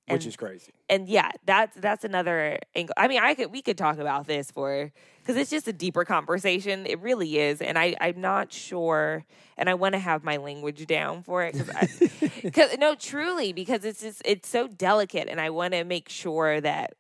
[0.08, 0.72] which is crazy.
[0.88, 4.50] and yeah that's that's another angle i mean i could we could talk about this
[4.50, 9.24] for because it's just a deeper conversation it really is and i i'm not sure
[9.56, 11.98] and i want to have my language down for it because
[12.42, 16.60] because no truly because it's just it's so delicate and i want to make sure
[16.60, 16.92] that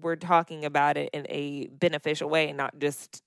[0.00, 3.23] we're talking about it in a beneficial way and not just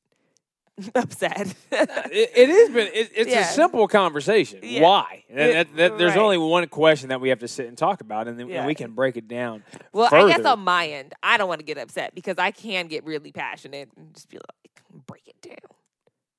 [0.95, 3.39] upset it, it is been it, it's Yeah.
[3.49, 4.81] a simple conversation Yeah.
[4.83, 6.21] why that- that- there's right.
[6.21, 8.75] only one question that we have to sit and talk about and then and we
[8.75, 11.77] can break it down well i guess on my end i don't want to get
[11.79, 15.55] upset because i can get really passionate and just be like break it down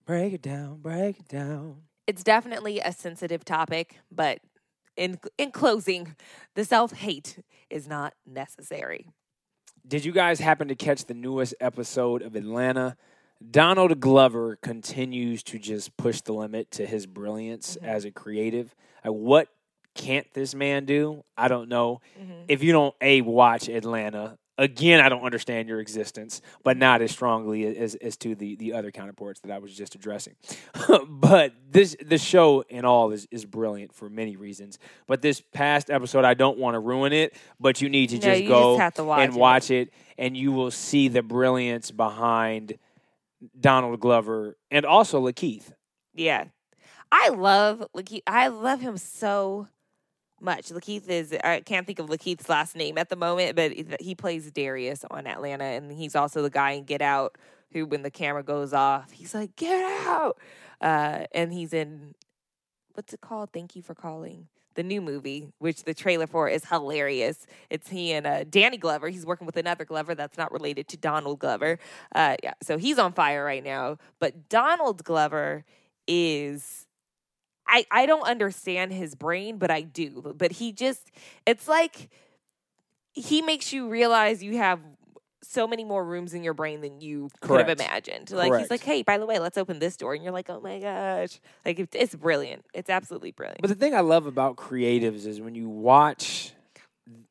[0.07, 4.39] break it down break it down it's definitely a sensitive topic, but
[4.97, 6.17] in in closing,
[6.55, 9.11] the self hate is not necessary.
[9.87, 12.97] did you guys happen to catch the newest episode of atlanta
[13.51, 17.87] donald glover continues to just push the limit to his brilliance Mhm.
[17.87, 18.75] as a creative
[19.05, 19.49] like, what
[19.95, 22.43] can't this man do i don't know mm-hmm.
[22.49, 26.81] if you don't a watch Atlanta again, I don't understand your existence, but mm-hmm.
[26.81, 30.35] not as strongly as as to the the other counterparts that I was just addressing.
[31.09, 34.79] but this the show in all is is brilliant for many reasons.
[35.07, 38.21] But this past episode, I don't want to ruin it, but you need to No,
[38.21, 39.39] just go just watch and it.
[39.39, 42.75] watch it, and you will see the brilliance behind
[43.59, 45.73] Donald Glover and also LaKeith.
[46.15, 46.45] Yeah,
[47.13, 48.23] I love LaKeith.
[48.27, 49.69] I love him so
[50.41, 50.69] much.
[50.69, 54.51] LaKeith is I can't think of LaKeith's last name at the moment, but he plays
[54.51, 57.37] Darius on Atlanta, and he's also the guy in Get Out
[57.73, 60.39] who, when the camera goes off, he's like Get Out,
[60.81, 62.15] uh, and he's in
[62.95, 63.51] what's it called?
[63.53, 64.49] Thank you for calling.
[64.79, 67.49] The new movie, which the trailer for is hilarious.
[67.69, 69.09] It's he and uh, Danny Glover.
[69.09, 71.81] He's working with another Glover that's not related to Donald Glover.
[72.15, 73.99] Uh, yeah, so he's on fire right now.
[74.21, 75.65] But Donald Glover
[76.07, 76.87] is
[77.67, 80.33] I I don't understand his brain, but I do.
[80.39, 81.11] But he just
[81.45, 82.09] it's like
[83.15, 84.79] he makes you realize you have
[85.43, 88.31] so many more rooms in your brain than you could have imagined.
[88.31, 90.61] Like he's like, "Hey, by the way, let's open this door." And you're like, "Oh
[90.61, 92.65] my gosh." Like it, it's brilliant.
[92.75, 93.61] It's absolutely brilliant.
[93.61, 96.53] But the thing I love about creatives is when you watch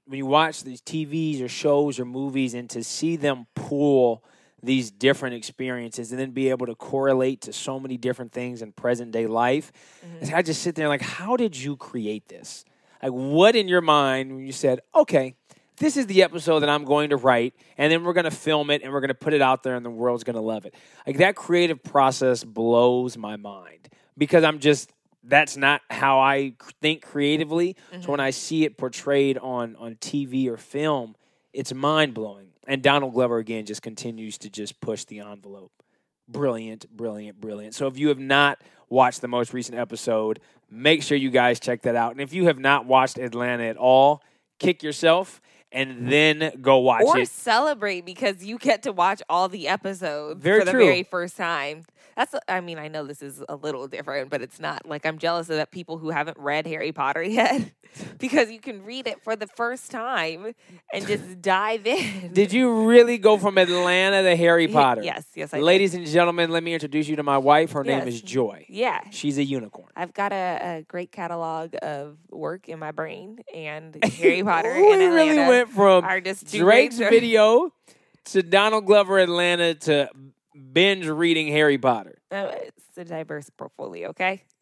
[0.06, 4.24] when you watch these TVs or shows or movies and to see them pull
[4.64, 8.72] these different experiences and then be able to correlate to so many different things in
[8.72, 9.72] present day life.
[10.06, 10.36] Mm-hmm.
[10.36, 12.66] I just sit there like, how did you create this?
[13.04, 15.36] Like, what in your mind when you said, okay,
[15.78, 18.70] this is the episode that I'm going to write, and then we're going to film
[18.70, 20.66] it and we're going to put it out there, and the world's going to love
[20.66, 20.74] it.
[21.06, 24.92] Like, that creative process blows my mind because I'm just,
[25.24, 27.76] that's not how I think creatively.
[27.92, 28.02] Mm-hmm.
[28.02, 31.16] So when I see it portrayed on, on TV or film,
[31.54, 32.50] it's mind blowing.
[32.68, 35.72] And Donald Glover, again, just continues to just push the envelope.
[36.28, 37.76] Brilliant, brilliant, brilliant.
[37.76, 38.60] So if you have not
[38.90, 42.12] watched the most recent episode, make sure you guys check that out.
[42.12, 44.22] And if you have not watched Atlanta at all,
[44.60, 45.40] kick yourself
[45.72, 47.22] and then go watch or it.
[47.22, 50.86] Or celebrate because you get to watch all the episodes very for the true.
[50.86, 51.86] very first time.
[52.16, 54.88] That's I mean, I know this is a little different, but it's not.
[54.88, 57.72] Like I'm jealous of that people who haven't read Harry Potter yet
[58.18, 60.54] because you can read it for the first time
[60.92, 62.34] and just dive in.
[62.34, 65.04] Did you really go from Atlanta to Harry Potter?
[65.04, 66.02] Yes, yes, I Ladies did.
[66.02, 67.74] and gentlemen, let me introduce you to my wife.
[67.74, 68.00] Her yes.
[68.00, 68.66] name is Joy.
[68.68, 69.02] Yeah.
[69.12, 69.92] She's a unicorn.
[69.96, 74.94] I've got a, a great catalog of work in my brain and Harry Potter we
[74.94, 76.04] and Atlanta really went from
[76.46, 77.72] Drake's video
[78.26, 80.10] to Donald Glover Atlanta to
[80.74, 82.16] binge reading Harry Potter.
[82.30, 84.44] Uh, it's a diverse portfolio, okay?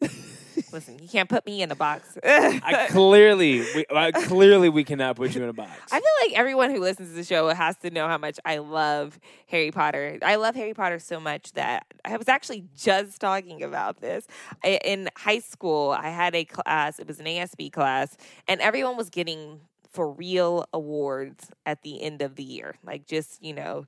[0.72, 2.16] Listen, you can't put me in a box.
[2.24, 5.72] I clearly, we, I, clearly, we cannot put you in a box.
[5.90, 8.58] I feel like everyone who listens to the show has to know how much I
[8.58, 10.18] love Harry Potter.
[10.22, 14.28] I love Harry Potter so much that I was actually just talking about this
[14.62, 15.90] I, in high school.
[15.90, 20.66] I had a class; it was an ASB class, and everyone was getting for real
[20.72, 23.86] awards at the end of the year, like just you know.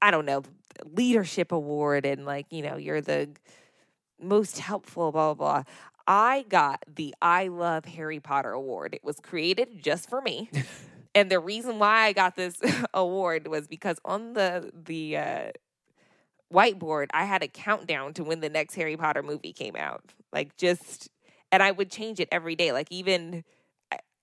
[0.00, 0.42] I don't know,
[0.84, 3.28] leadership award and like, you know, you're the
[4.20, 5.64] most helpful, blah, blah, blah.
[6.06, 8.94] I got the I Love Harry Potter award.
[8.94, 10.50] It was created just for me.
[11.14, 12.60] and the reason why I got this
[12.94, 15.50] award was because on the the uh,
[16.52, 20.12] whiteboard, I had a countdown to when the next Harry Potter movie came out.
[20.32, 21.08] Like just
[21.50, 22.72] and I would change it every day.
[22.72, 23.44] Like even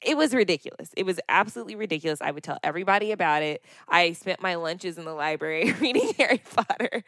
[0.02, 0.92] it was ridiculous.
[0.96, 2.22] It was absolutely ridiculous.
[2.22, 3.64] I would tell everybody about it.
[3.88, 7.04] I spent my lunches in the library reading Harry Potter.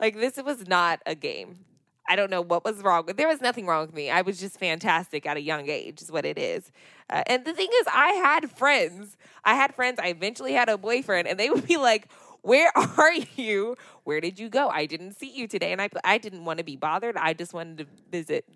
[0.00, 1.64] like this was not a game.
[2.06, 3.06] I don't know what was wrong.
[3.16, 4.10] There was nothing wrong with me.
[4.10, 6.70] I was just fantastic at a young age, is what it is.
[7.08, 9.16] Uh, and the thing is, I had friends.
[9.44, 9.98] I had friends.
[9.98, 12.08] I eventually had a boyfriend, and they would be like,
[12.42, 13.76] "Where are you?
[14.04, 14.68] Where did you go?
[14.68, 17.16] I didn't see you today." And I, I didn't want to be bothered.
[17.16, 18.46] I just wanted to visit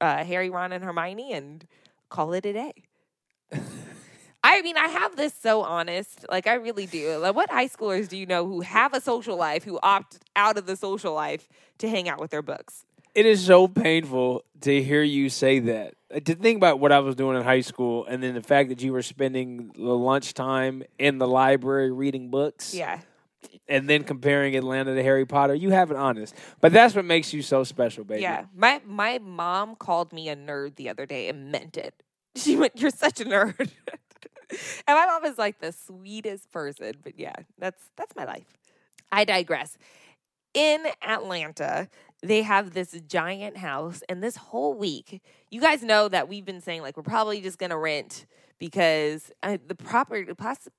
[0.00, 1.66] uh, Harry, Ron, and Hermione, and
[2.10, 2.89] call it a day.
[4.50, 6.26] I mean, I have this so honest.
[6.28, 7.16] Like, I really do.
[7.18, 10.58] Like, what high schoolers do you know who have a social life who opt out
[10.58, 12.84] of the social life to hang out with their books?
[13.14, 15.94] It is so painful to hear you say that.
[16.12, 18.70] Uh, to think about what I was doing in high school and then the fact
[18.70, 22.74] that you were spending the lunchtime in the library reading books.
[22.74, 23.00] Yeah.
[23.68, 26.34] And then comparing Atlanta to Harry Potter, you have it honest.
[26.60, 28.22] But that's what makes you so special, baby.
[28.22, 28.46] Yeah.
[28.54, 31.94] My my mom called me a nerd the other day and meant it.
[32.36, 33.70] She went, You're such a nerd.
[34.50, 36.92] and my mom is like the sweetest person.
[37.02, 38.46] But yeah, that's that's my life.
[39.12, 39.76] I digress.
[40.52, 41.88] In Atlanta,
[42.22, 46.60] they have this giant house, and this whole week, you guys know that we've been
[46.60, 48.26] saying like we're probably just gonna rent
[48.60, 50.34] because uh, the property the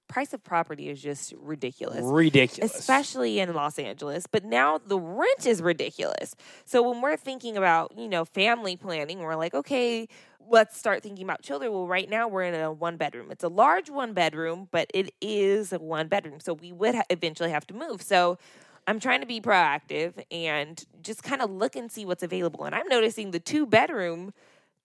[0.07, 2.01] price of property is just ridiculous.
[2.03, 2.75] Ridiculous.
[2.75, 6.35] Especially in Los Angeles, but now the rent is ridiculous.
[6.63, 10.07] So when we're thinking about, you know, family planning, we're like, okay,
[10.51, 11.71] let's start thinking about children.
[11.71, 13.31] Well, right now we're in a one bedroom.
[13.31, 16.39] It's a large one bedroom, but it is a one bedroom.
[16.39, 18.01] So we would ha- eventually have to move.
[18.01, 18.37] So
[18.85, 22.65] I'm trying to be proactive and just kind of look and see what's available.
[22.65, 24.33] And I'm noticing the two bedroom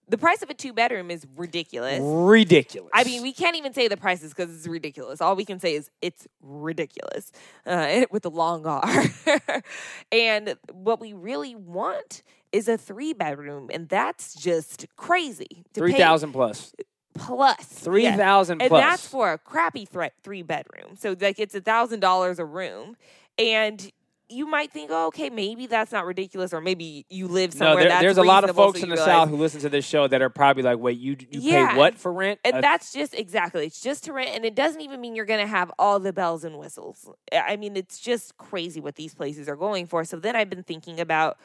[0.09, 2.01] the price of a two bedroom is ridiculous.
[2.01, 2.90] Ridiculous.
[2.95, 5.21] I mean, we can't even say the prices because it's ridiculous.
[5.21, 7.33] All we can say is it's ridiculous
[7.66, 9.05] uh, with the long R.
[10.12, 15.64] and what we really want is a three bedroom, and that's just crazy.
[15.75, 16.73] Three thousand plus.
[17.14, 20.97] Plus three thousand plus, and that's for a crappy th- three bedroom.
[20.97, 22.97] So like it's a thousand dollars a room,
[23.38, 23.90] and
[24.29, 27.85] you might think, oh, okay, maybe that's not ridiculous, or maybe you live somewhere.
[27.85, 29.69] No, there, there's a lot of folks so in the realize, South who listen to
[29.69, 31.73] this show that are probably like, wait, you you yeah.
[31.73, 32.41] pay what for rent?
[32.45, 33.67] And uh, that's just exactly.
[33.67, 36.12] It's just to rent, and it doesn't even mean you're going to have all the
[36.12, 37.09] bells and whistles.
[37.33, 40.05] I mean, it's just crazy what these places are going for.
[40.05, 41.39] So then I've been thinking about.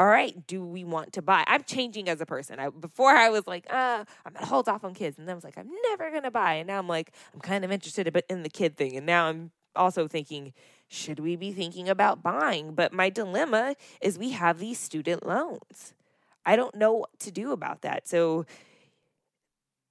[0.00, 1.42] All right, do we want to buy?
[1.48, 2.60] I'm changing as a person.
[2.60, 5.34] I, before I was like, uh, I'm gonna hold off on kids, and then I
[5.34, 6.52] was like, I'm never gonna buy.
[6.54, 9.50] And now I'm like, I'm kind of interested in the kid thing, and now I'm
[9.74, 10.52] also thinking,
[10.88, 12.74] should we be thinking about buying?
[12.74, 15.94] But my dilemma is we have these student loans.
[16.46, 18.08] I don't know what to do about that.
[18.08, 18.46] So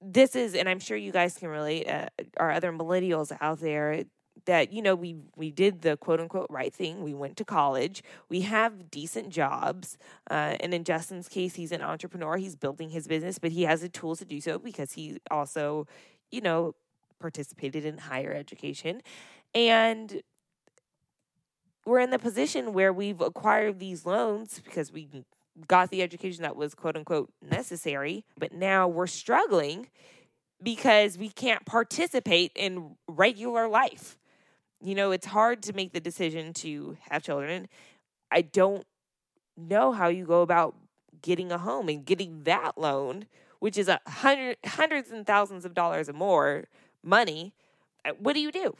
[0.00, 4.04] this is, and I'm sure you guys can relate, uh, our other millennials out there,
[4.44, 7.02] that you know we we did the quote unquote right thing.
[7.02, 8.02] We went to college.
[8.28, 9.98] We have decent jobs.
[10.30, 12.36] Uh, and in Justin's case, he's an entrepreneur.
[12.36, 15.86] He's building his business, but he has the tools to do so because he also,
[16.30, 16.74] you know,
[17.20, 19.02] participated in higher education,
[19.54, 20.22] and
[21.88, 25.08] we're in the position where we've acquired these loans because we
[25.66, 29.88] got the education that was quote unquote necessary, but now we're struggling
[30.62, 34.18] because we can't participate in regular life.
[34.80, 37.68] You know, it's hard to make the decision to have children.
[38.30, 38.84] I don't
[39.56, 40.76] know how you go about
[41.22, 43.26] getting a home and getting that loan,
[43.60, 46.64] which is a hundred hundreds and thousands of dollars or more
[47.02, 47.54] money.
[48.04, 48.76] Uh, What do you do?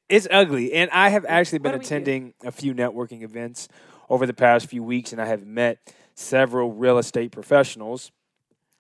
[0.08, 0.72] it's ugly.
[0.72, 3.68] And I have actually been do attending a few networking events
[4.08, 5.78] over the past few weeks, and I have met
[6.14, 8.12] several real estate professionals.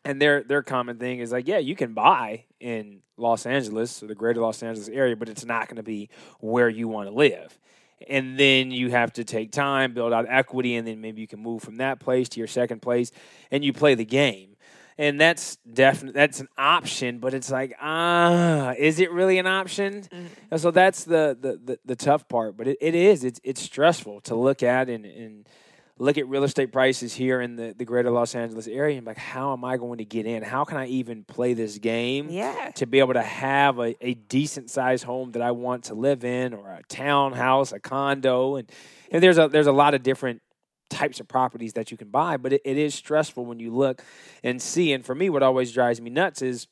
[0.04, 4.06] And their their common thing is like, yeah, you can buy in Los Angeles or
[4.06, 6.10] the greater Los Angeles area, but it's not going to be
[6.40, 7.58] where you want to live.
[8.06, 11.40] And then you have to take time, build out equity, and then maybe you can
[11.40, 13.12] move from that place to your second place,
[13.50, 14.53] and you play the game
[14.98, 20.04] and that's definitely that's an option but it's like ah is it really an option?
[20.50, 23.24] And so that's the the, the, the tough part but it, it is.
[23.24, 25.48] It's, it's stressful to look at and, and
[25.96, 29.16] look at real estate prices here in the, the greater los angeles area and like
[29.16, 30.42] how am i going to get in?
[30.42, 32.72] How can i even play this game Yeah.
[32.74, 36.24] to be able to have a, a decent sized home that i want to live
[36.24, 38.56] in or a townhouse a condo?
[38.56, 38.70] And,
[39.12, 40.42] and there's a there's a lot of different
[40.90, 44.02] types of properties that you can buy, but it, it is stressful when you look
[44.42, 44.92] and see.
[44.92, 46.66] And for me, what always drives me nuts is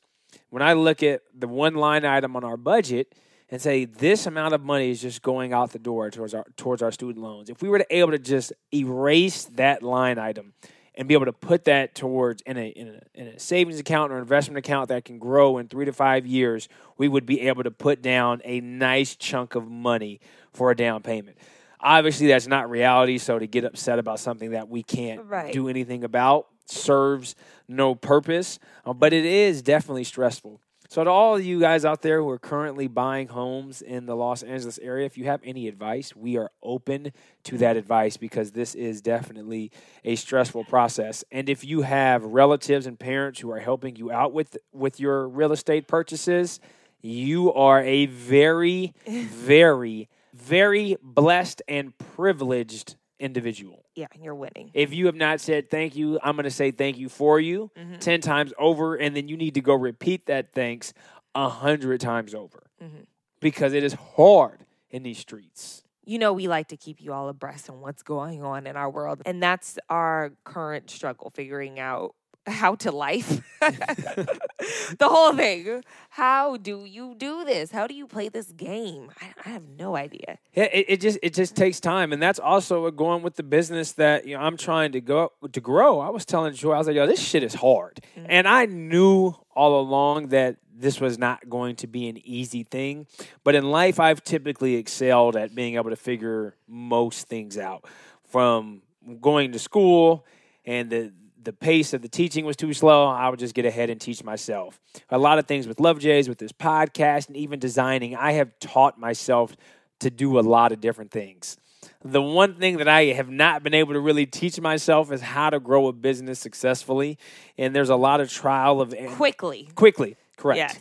[0.49, 3.13] when I look at the one line item on our budget
[3.49, 6.81] and say this amount of money is just going out the door towards our towards
[6.81, 7.49] our student loans.
[7.49, 10.53] If we were to able to just erase that line item
[10.95, 14.11] and be able to put that towards in a, in a in a savings account
[14.11, 17.63] or investment account that can grow in three to five years, we would be able
[17.63, 20.19] to put down a nice chunk of money
[20.51, 21.37] for a down payment.
[21.83, 23.17] Obviously, that's not reality.
[23.17, 25.51] So to get upset about something that we can't Right.
[25.53, 27.35] do anything about serves
[27.67, 28.57] no purpose.
[28.85, 30.59] Uh, but it is definitely stressful.
[30.89, 34.15] So to all of you guys out there who are currently buying homes in the
[34.15, 37.11] Los Angeles area, if you have any advice, we are open
[37.45, 39.71] to that advice because this is definitely
[40.05, 41.23] a stressful process.
[41.31, 45.27] And if you have relatives and parents who are helping you out with with your
[45.27, 46.59] real estate purchases,
[47.01, 50.09] you are a very very
[50.43, 53.85] very blessed and privileged individual.
[53.95, 54.71] Yeah, you're winning.
[54.73, 57.71] If you have not said thank you, I'm going to say thank you for you
[57.77, 57.99] Mhm.
[57.99, 60.93] 10 times over, and then you need to go repeat that thanks
[61.35, 63.05] a 100 times over Mhm.
[63.39, 65.79] because it is hard in these streets.
[66.05, 68.89] you know we like to keep you all abreast on what's going on in our
[68.89, 72.13] world and that's our current struggle figuring out
[72.47, 78.29] how to life the whole thing how do you do this how do you play
[78.29, 82.13] this game i, I have no idea Yeah, it, it just it just takes time,
[82.13, 85.61] and that's also going with the business that you know I'm trying to go to
[85.61, 85.99] grow.
[85.99, 88.25] I was telling Joy, I was like, "Yo, this shit is hard," mm.
[88.29, 93.07] and I knew all along that this was not going to be an easy thing.
[93.43, 97.85] But in life, I've typically excelled at being able to figure most things out.
[98.29, 98.81] From
[99.21, 100.25] going to school
[100.65, 103.89] and the the pace of the teaching was too slow, I would just get ahead
[103.89, 104.79] and teach myself.
[105.09, 108.57] A lot of things with Love Jays, with this podcast, and even designing, I have
[108.59, 109.55] taught myself
[109.99, 111.57] to do a lot of different things.
[112.03, 115.49] The one thing that I have not been able to really teach myself is how
[115.49, 117.17] to grow a business successfully.
[117.57, 120.57] And there's a lot of trial of quickly quickly, correct.
[120.57, 120.79] yes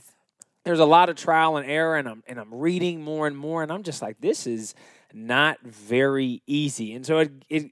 [0.65, 3.63] There's a lot of trial and error and I'm and I'm reading more and more
[3.63, 4.75] and I'm just like this is
[5.13, 6.93] not very easy.
[6.95, 7.71] And so it it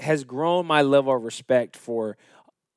[0.00, 2.16] has grown my level of respect for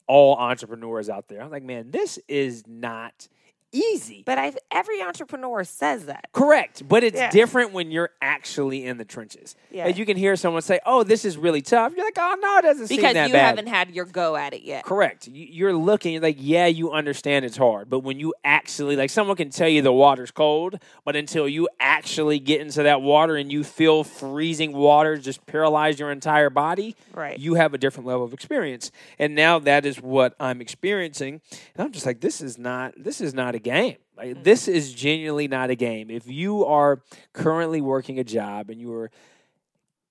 [0.07, 1.41] all entrepreneurs out there.
[1.41, 3.27] I'm like, man, this is not
[3.71, 4.23] easy.
[4.25, 7.29] but I've, every entrepreneur says that Correct, but it's Yeah.
[7.31, 9.55] different when you're actually in the trenches.
[9.71, 9.87] Yeah.
[9.87, 12.57] And you can hear someone say, "Oh, this is really tough." You're like, "Oh no,
[12.57, 15.27] it doesn't seem because that you bad." haven't had your go at it yet Correct.
[15.27, 19.09] You- You're looking you're like, yeah, you understand it's hard, but when you actually like,
[19.09, 23.35] someone can tell you the water's cold, but until you actually get into that water
[23.35, 27.37] and you feel freezing water just paralyze your entire body, Right.
[27.39, 31.41] You have a different level of experience, and now that is what I'm experiencing,
[31.75, 33.97] and I'm just like, this is not this is not a game.
[34.17, 34.43] Like, mm.
[34.43, 36.09] This is genuinely not a game.
[36.09, 37.01] If you are
[37.33, 39.11] currently working a job and you are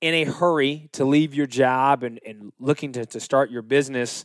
[0.00, 4.24] in a hurry to leave your job and, and looking to, to start your business,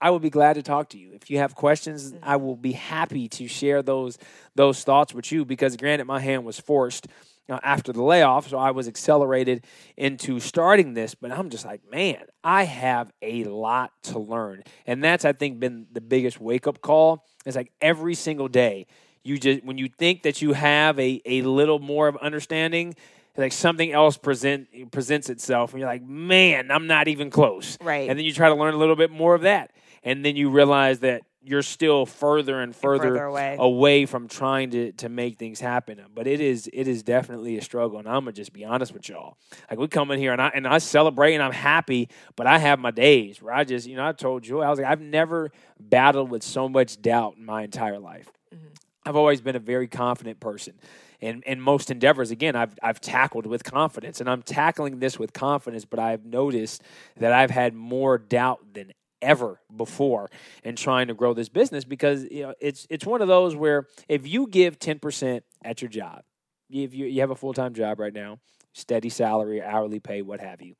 [0.00, 1.12] I will be glad to talk to you.
[1.14, 2.18] If you have questions, mm.
[2.22, 4.18] I will be happy to share those
[4.54, 7.08] those thoughts with you because granted my hand was forced
[7.48, 8.48] uh, after the layoff.
[8.48, 9.64] So I was accelerated
[9.96, 14.64] into starting this, but I'm just like, man, I have a lot to learn.
[14.86, 17.24] And that's, I think, been the biggest wake up call.
[17.44, 18.86] It's like every single day,
[19.22, 22.94] you just, when you think that you have a, a little more of understanding,
[23.36, 28.08] like something else present presents itself and you're like man i'm not even close Right.
[28.08, 29.72] and then you try to learn a little bit more of that
[30.04, 33.56] and then you realize that you're still further and further, further away.
[33.58, 37.62] away from trying to to make things happen but it is it is definitely a
[37.62, 39.36] struggle and i'm gonna just be honest with y'all
[39.70, 42.58] like we come in here and i and i celebrate and i'm happy but i
[42.58, 45.00] have my days where i just you know i told you i was like i've
[45.00, 48.68] never battled with so much doubt in my entire life mm-hmm.
[49.06, 50.74] I've always been a very confident person.
[51.20, 55.32] And, in most endeavors, again, I've, I've tackled with confidence, and I'm tackling this with
[55.32, 56.82] confidence, but I've noticed
[57.16, 58.92] that I've had more doubt than
[59.24, 60.30] ever before
[60.62, 63.86] in trying to grow this business because you know it's it's one of those where
[64.08, 66.22] if you give 10% at your job
[66.70, 68.38] if you, you have a full-time job right now
[68.72, 70.74] steady salary hourly pay what have you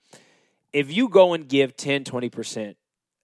[0.72, 2.74] if you go and give 10 20%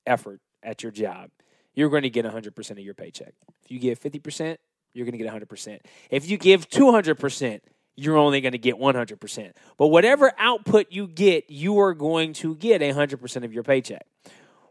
[0.06, 1.30] effort at your job
[1.74, 4.56] you're going to get 100% of your paycheck if you give 50%
[4.92, 5.80] you're going to get 100%.
[6.10, 7.60] If you give 200%,
[7.96, 9.52] you're only going to get 100%.
[9.76, 14.06] But whatever output you get, you are going to get 100% of your paycheck.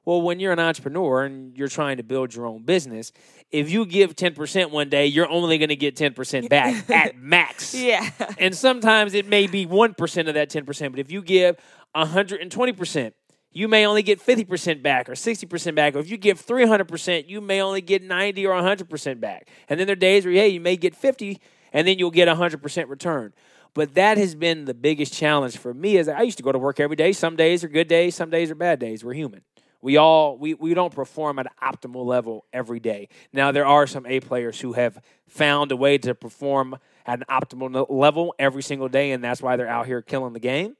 [0.05, 3.11] Well, when you're an entrepreneur and you're trying to build your own business,
[3.51, 7.73] if you give 10% one day, you're only going to get 10% back at max.
[7.75, 8.09] yeah.
[8.37, 11.57] And sometimes it may be 1% of that 10%, but if you give
[11.95, 13.13] 120%,
[13.51, 15.95] you may only get 50% back or 60% back.
[15.95, 19.49] Or if you give 300%, you may only get 90 or 100% back.
[19.67, 21.39] And then there are days where, hey, you may get 50
[21.73, 23.33] and then you'll get 100% return.
[23.73, 26.59] But that has been the biggest challenge for me is I used to go to
[26.59, 27.11] work every day.
[27.11, 29.03] Some days are good days, some days are bad days.
[29.03, 29.41] We're human.
[29.81, 33.07] We all we, we don't perform at an optimal level every day.
[33.31, 37.25] Now there are some A players who have found a way to perform at an
[37.29, 40.75] optimal level every single day, and that's why they're out here killing the game.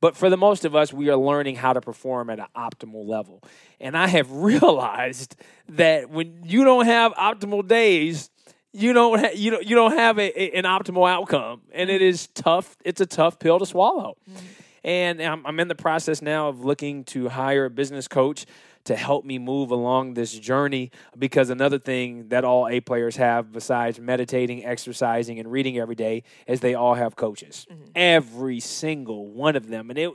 [0.00, 3.06] But for the most of us, we are learning how to perform at an optimal
[3.06, 3.42] level.
[3.80, 4.30] And I have
[4.76, 5.36] realized
[5.70, 8.28] that when you don't have optimal days,
[8.72, 12.02] you don't ha- you don't you don't have a, a- an optimal outcome, and it
[12.02, 12.76] is tough.
[12.84, 14.16] It's a tough pill to swallow.
[14.30, 14.46] Mm-hmm.
[14.84, 18.46] And I'm, I'm in the process now of looking to hire a business coach
[18.84, 23.52] to help me move along this journey because another thing that all A players have
[23.52, 27.66] besides meditating, exercising, and reading every day is they all have coaches.
[27.70, 27.84] Mm-hmm.
[27.94, 29.90] Every single one of them.
[29.90, 30.10] And it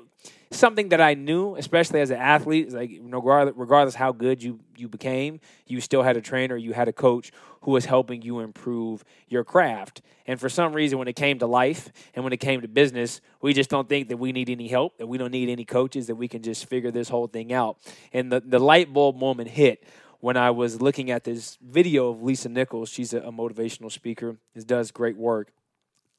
[0.52, 5.40] something that I knew, especially as an athlete, like regardless, how good you you became,
[5.66, 9.44] you still had a trainer, you had a coach who was helping you improve your
[9.44, 10.02] craft.
[10.26, 13.22] And for some reason, when it came to life and when it came to business,
[13.42, 16.08] we just don't think that we need any help, that we don't need any coaches,
[16.08, 17.78] that we can just figure this whole thing out.
[18.14, 19.84] And the, the light bulb moment hit
[20.20, 22.90] when I was looking at this video of Lisa Nichols.
[22.90, 25.52] She's a, a motivational speaker, does great work.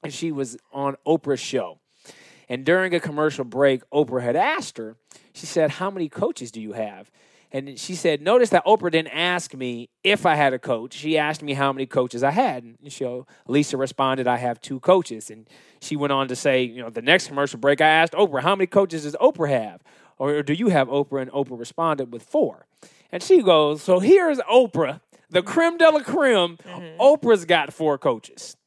[0.03, 1.81] And she was on Oprah's show.
[2.49, 4.97] And during a commercial break, Oprah had asked her,
[5.33, 7.11] she said, How many coaches do you have?
[7.51, 10.95] And she said, Notice that Oprah didn't ask me if I had a coach.
[10.95, 12.65] She asked me how many coaches I had.
[12.65, 15.31] And so Lisa responded, I have two coaches.
[15.31, 15.49] And
[15.81, 18.55] she went on to say, You know, the next commercial break, I asked Oprah, How
[18.55, 19.83] many coaches does Oprah have?
[20.19, 21.23] Or do you have Oprah?
[21.23, 22.67] And Oprah responded with four.
[23.11, 26.59] And she goes, So here's Oprah, the creme de la creme.
[26.59, 27.01] Mm-hmm.
[27.01, 28.58] Oprah's got four coaches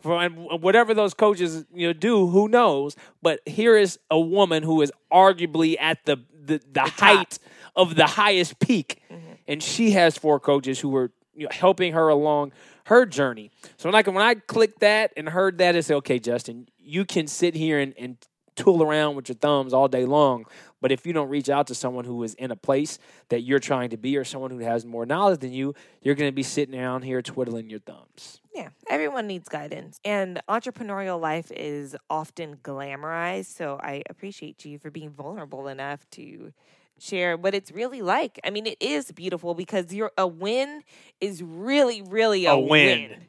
[0.00, 2.96] for and whatever those coaches you know do who knows?
[3.22, 7.38] But here is a woman who is arguably at the the, the, height
[7.76, 9.02] of the highest peak.
[9.10, 9.32] Mm-hmm.
[9.46, 12.52] And she has four coaches who are you know, helping her along
[12.84, 13.50] her journey.
[13.76, 17.26] So like when i clicked that and heard that i said okay justin you can
[17.26, 18.16] sit here and, and
[18.56, 20.44] tool around with your thumbs all day long
[20.80, 22.98] but if you don't reach out to someone who is in a place
[23.28, 26.28] that you're trying to be or someone who has more knowledge than you you're going
[26.28, 30.00] to be sitting down here twiddling your thumbs Yeah, everyone needs guidance.
[30.04, 33.46] And entrepreneurial life is often glamorized.
[33.56, 36.52] So I appreciate you for being vulnerable enough to
[36.98, 38.40] share what it's really like.
[38.44, 40.82] I mean, it is beautiful because you're a win
[41.20, 43.26] is really, really a, A win.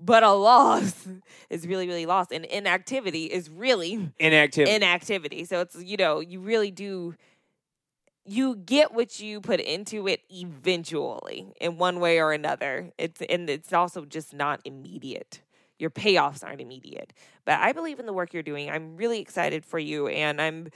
[0.00, 1.08] But a loss
[1.50, 2.30] is really, really lost.
[2.30, 5.44] And inactivity is really inactivity inactivity.
[5.44, 7.14] So it's, you know, you really do
[8.28, 12.90] you get what you put into it eventually in one way or another.
[12.98, 15.40] It's and it's also just not immediate.
[15.78, 17.12] Your payoffs aren't immediate.
[17.44, 18.70] But I believe in the work you're doing.
[18.70, 20.68] I'm really excited for you and I'm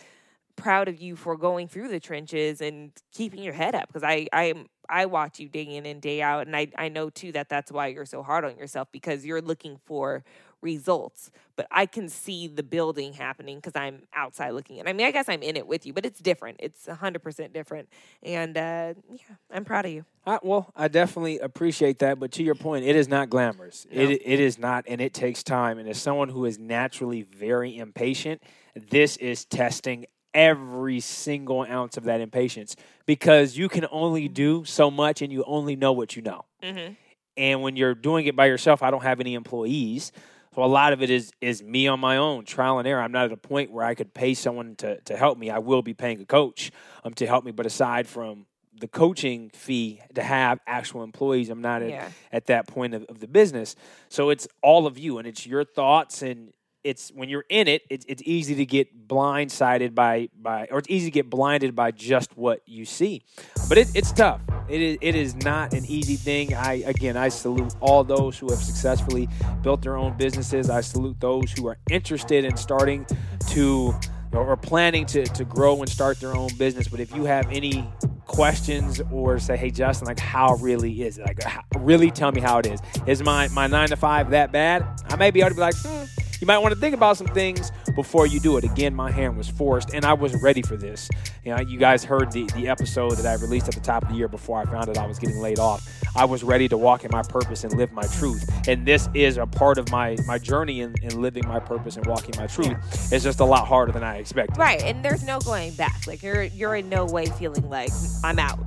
[0.56, 4.28] proud of you for going through the trenches and keeping your head up because I
[4.32, 4.54] I
[4.88, 7.72] I watch you day in and day out and I I know too that that's
[7.72, 10.24] why you're so hard on yourself because you're looking for
[10.62, 14.88] results, but I can see the building happening because I'm outside looking in.
[14.88, 16.58] I mean, I guess I'm in it with you, but it's different.
[16.60, 17.88] It's 100% different.
[18.22, 20.04] And uh, yeah, I'm proud of you.
[20.24, 23.86] I, well, I definitely appreciate that, but to your point, it is not glamorous.
[23.90, 24.00] No.
[24.00, 25.78] It it is not, and it takes time.
[25.78, 28.42] And as someone who is naturally very impatient,
[28.74, 34.90] this is testing every single ounce of that impatience because you can only do so
[34.90, 36.44] much, and you only know what you know.
[36.62, 36.94] Mm-hmm.
[37.36, 40.12] And when you're doing it by yourself, I don't have any employees.
[40.54, 43.00] So a lot of it is is me on my own, trial and error.
[43.00, 45.50] I'm not at a point where I could pay someone to to help me.
[45.50, 46.70] I will be paying a coach
[47.04, 48.46] um to help me, but aside from
[48.80, 52.08] the coaching fee to have actual employees, I'm not at, Yeah.
[52.32, 53.76] at that point of, of the business.
[54.08, 56.52] So it's all of you and it's your thoughts and
[56.84, 60.90] it's when you're in it, it's it's easy to get blindsided by by or it's
[60.90, 63.22] easy to get blinded by just what you see.
[63.68, 64.40] But it, it's tough.
[64.68, 66.54] It is it is not an easy thing.
[66.54, 69.28] I again I salute all those who have successfully
[69.62, 70.70] built their own businesses.
[70.70, 73.06] I salute those who are interested in starting
[73.50, 73.94] to
[74.32, 76.88] or planning to, to grow and start their own business.
[76.88, 77.86] But if you have any
[78.26, 81.26] questions or say, hey Justin, like how really is it?
[81.26, 82.80] Like how, really tell me how it is.
[83.06, 84.86] Is my my nine to five that bad?
[85.08, 86.04] I may be able to be like, hmm,
[86.42, 88.64] you might want to think about some things before you do it.
[88.64, 91.08] Again, my hand was forced and I wasn't ready for this.
[91.44, 94.08] You know, you guys heard the, the episode that I released at the top of
[94.08, 95.88] the year before I found out I was getting laid off.
[96.16, 98.44] I was ready to walk in my purpose and live my truth.
[98.66, 102.04] And this is a part of my, my journey in, in living my purpose and
[102.06, 102.76] walking my truth.
[103.12, 104.58] It's just a lot harder than I expected.
[104.58, 106.08] Right, and there's no going back.
[106.08, 107.92] Like you're you're in no way feeling like
[108.24, 108.58] I'm out.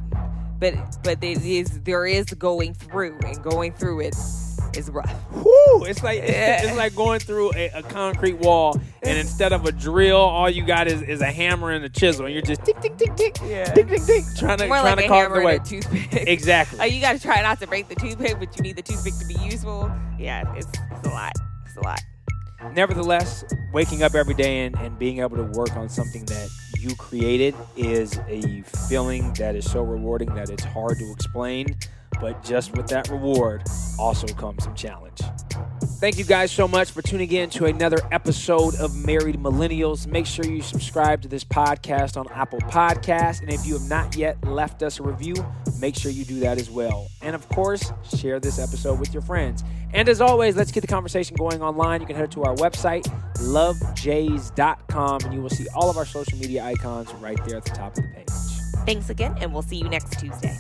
[0.60, 4.16] But but it is there is going through and going through it
[4.78, 5.12] is rough.
[5.34, 9.72] Whew, it's like it's like going through a, a concrete wall, and instead of a
[9.72, 12.80] drill, all you got is, is a hammer and a chisel, and you're just tick
[12.82, 13.66] tick tick tick Yeah.
[13.66, 15.60] tick tick tick trying to More trying like to carve the way.
[15.64, 16.28] toothpick.
[16.28, 16.78] Exactly.
[16.80, 19.14] Like you got to try not to break the toothpick, but you need the toothpick
[19.20, 19.92] to be useful.
[20.20, 21.34] Yeah, it's, it's a lot.
[21.66, 22.00] It's a lot.
[22.74, 26.50] Nevertheless, waking up every day and, and being able to work on something that
[26.80, 31.78] you created is a feeling that is so rewarding that it's hard to explain.
[32.20, 33.64] But just with that reward
[34.00, 35.22] also comes some challenge.
[36.00, 40.06] Thank you guys so much for tuning in to another episode of Married Millennials.
[40.06, 43.42] Make sure you subscribe to this podcast on Apple Podcasts.
[43.42, 45.36] And if you have not yet left us a review,
[45.80, 47.08] make sure you do that as well.
[47.22, 49.64] And of course, share this episode with your friends.
[49.94, 52.02] And as always, let's get the conversation going online.
[52.02, 56.38] You can head to our website, lovejays.com, and you will see all of our social
[56.38, 58.28] media icons right there at the top of the page.
[58.86, 60.58] Thanks again, and we'll see you next Tuesday.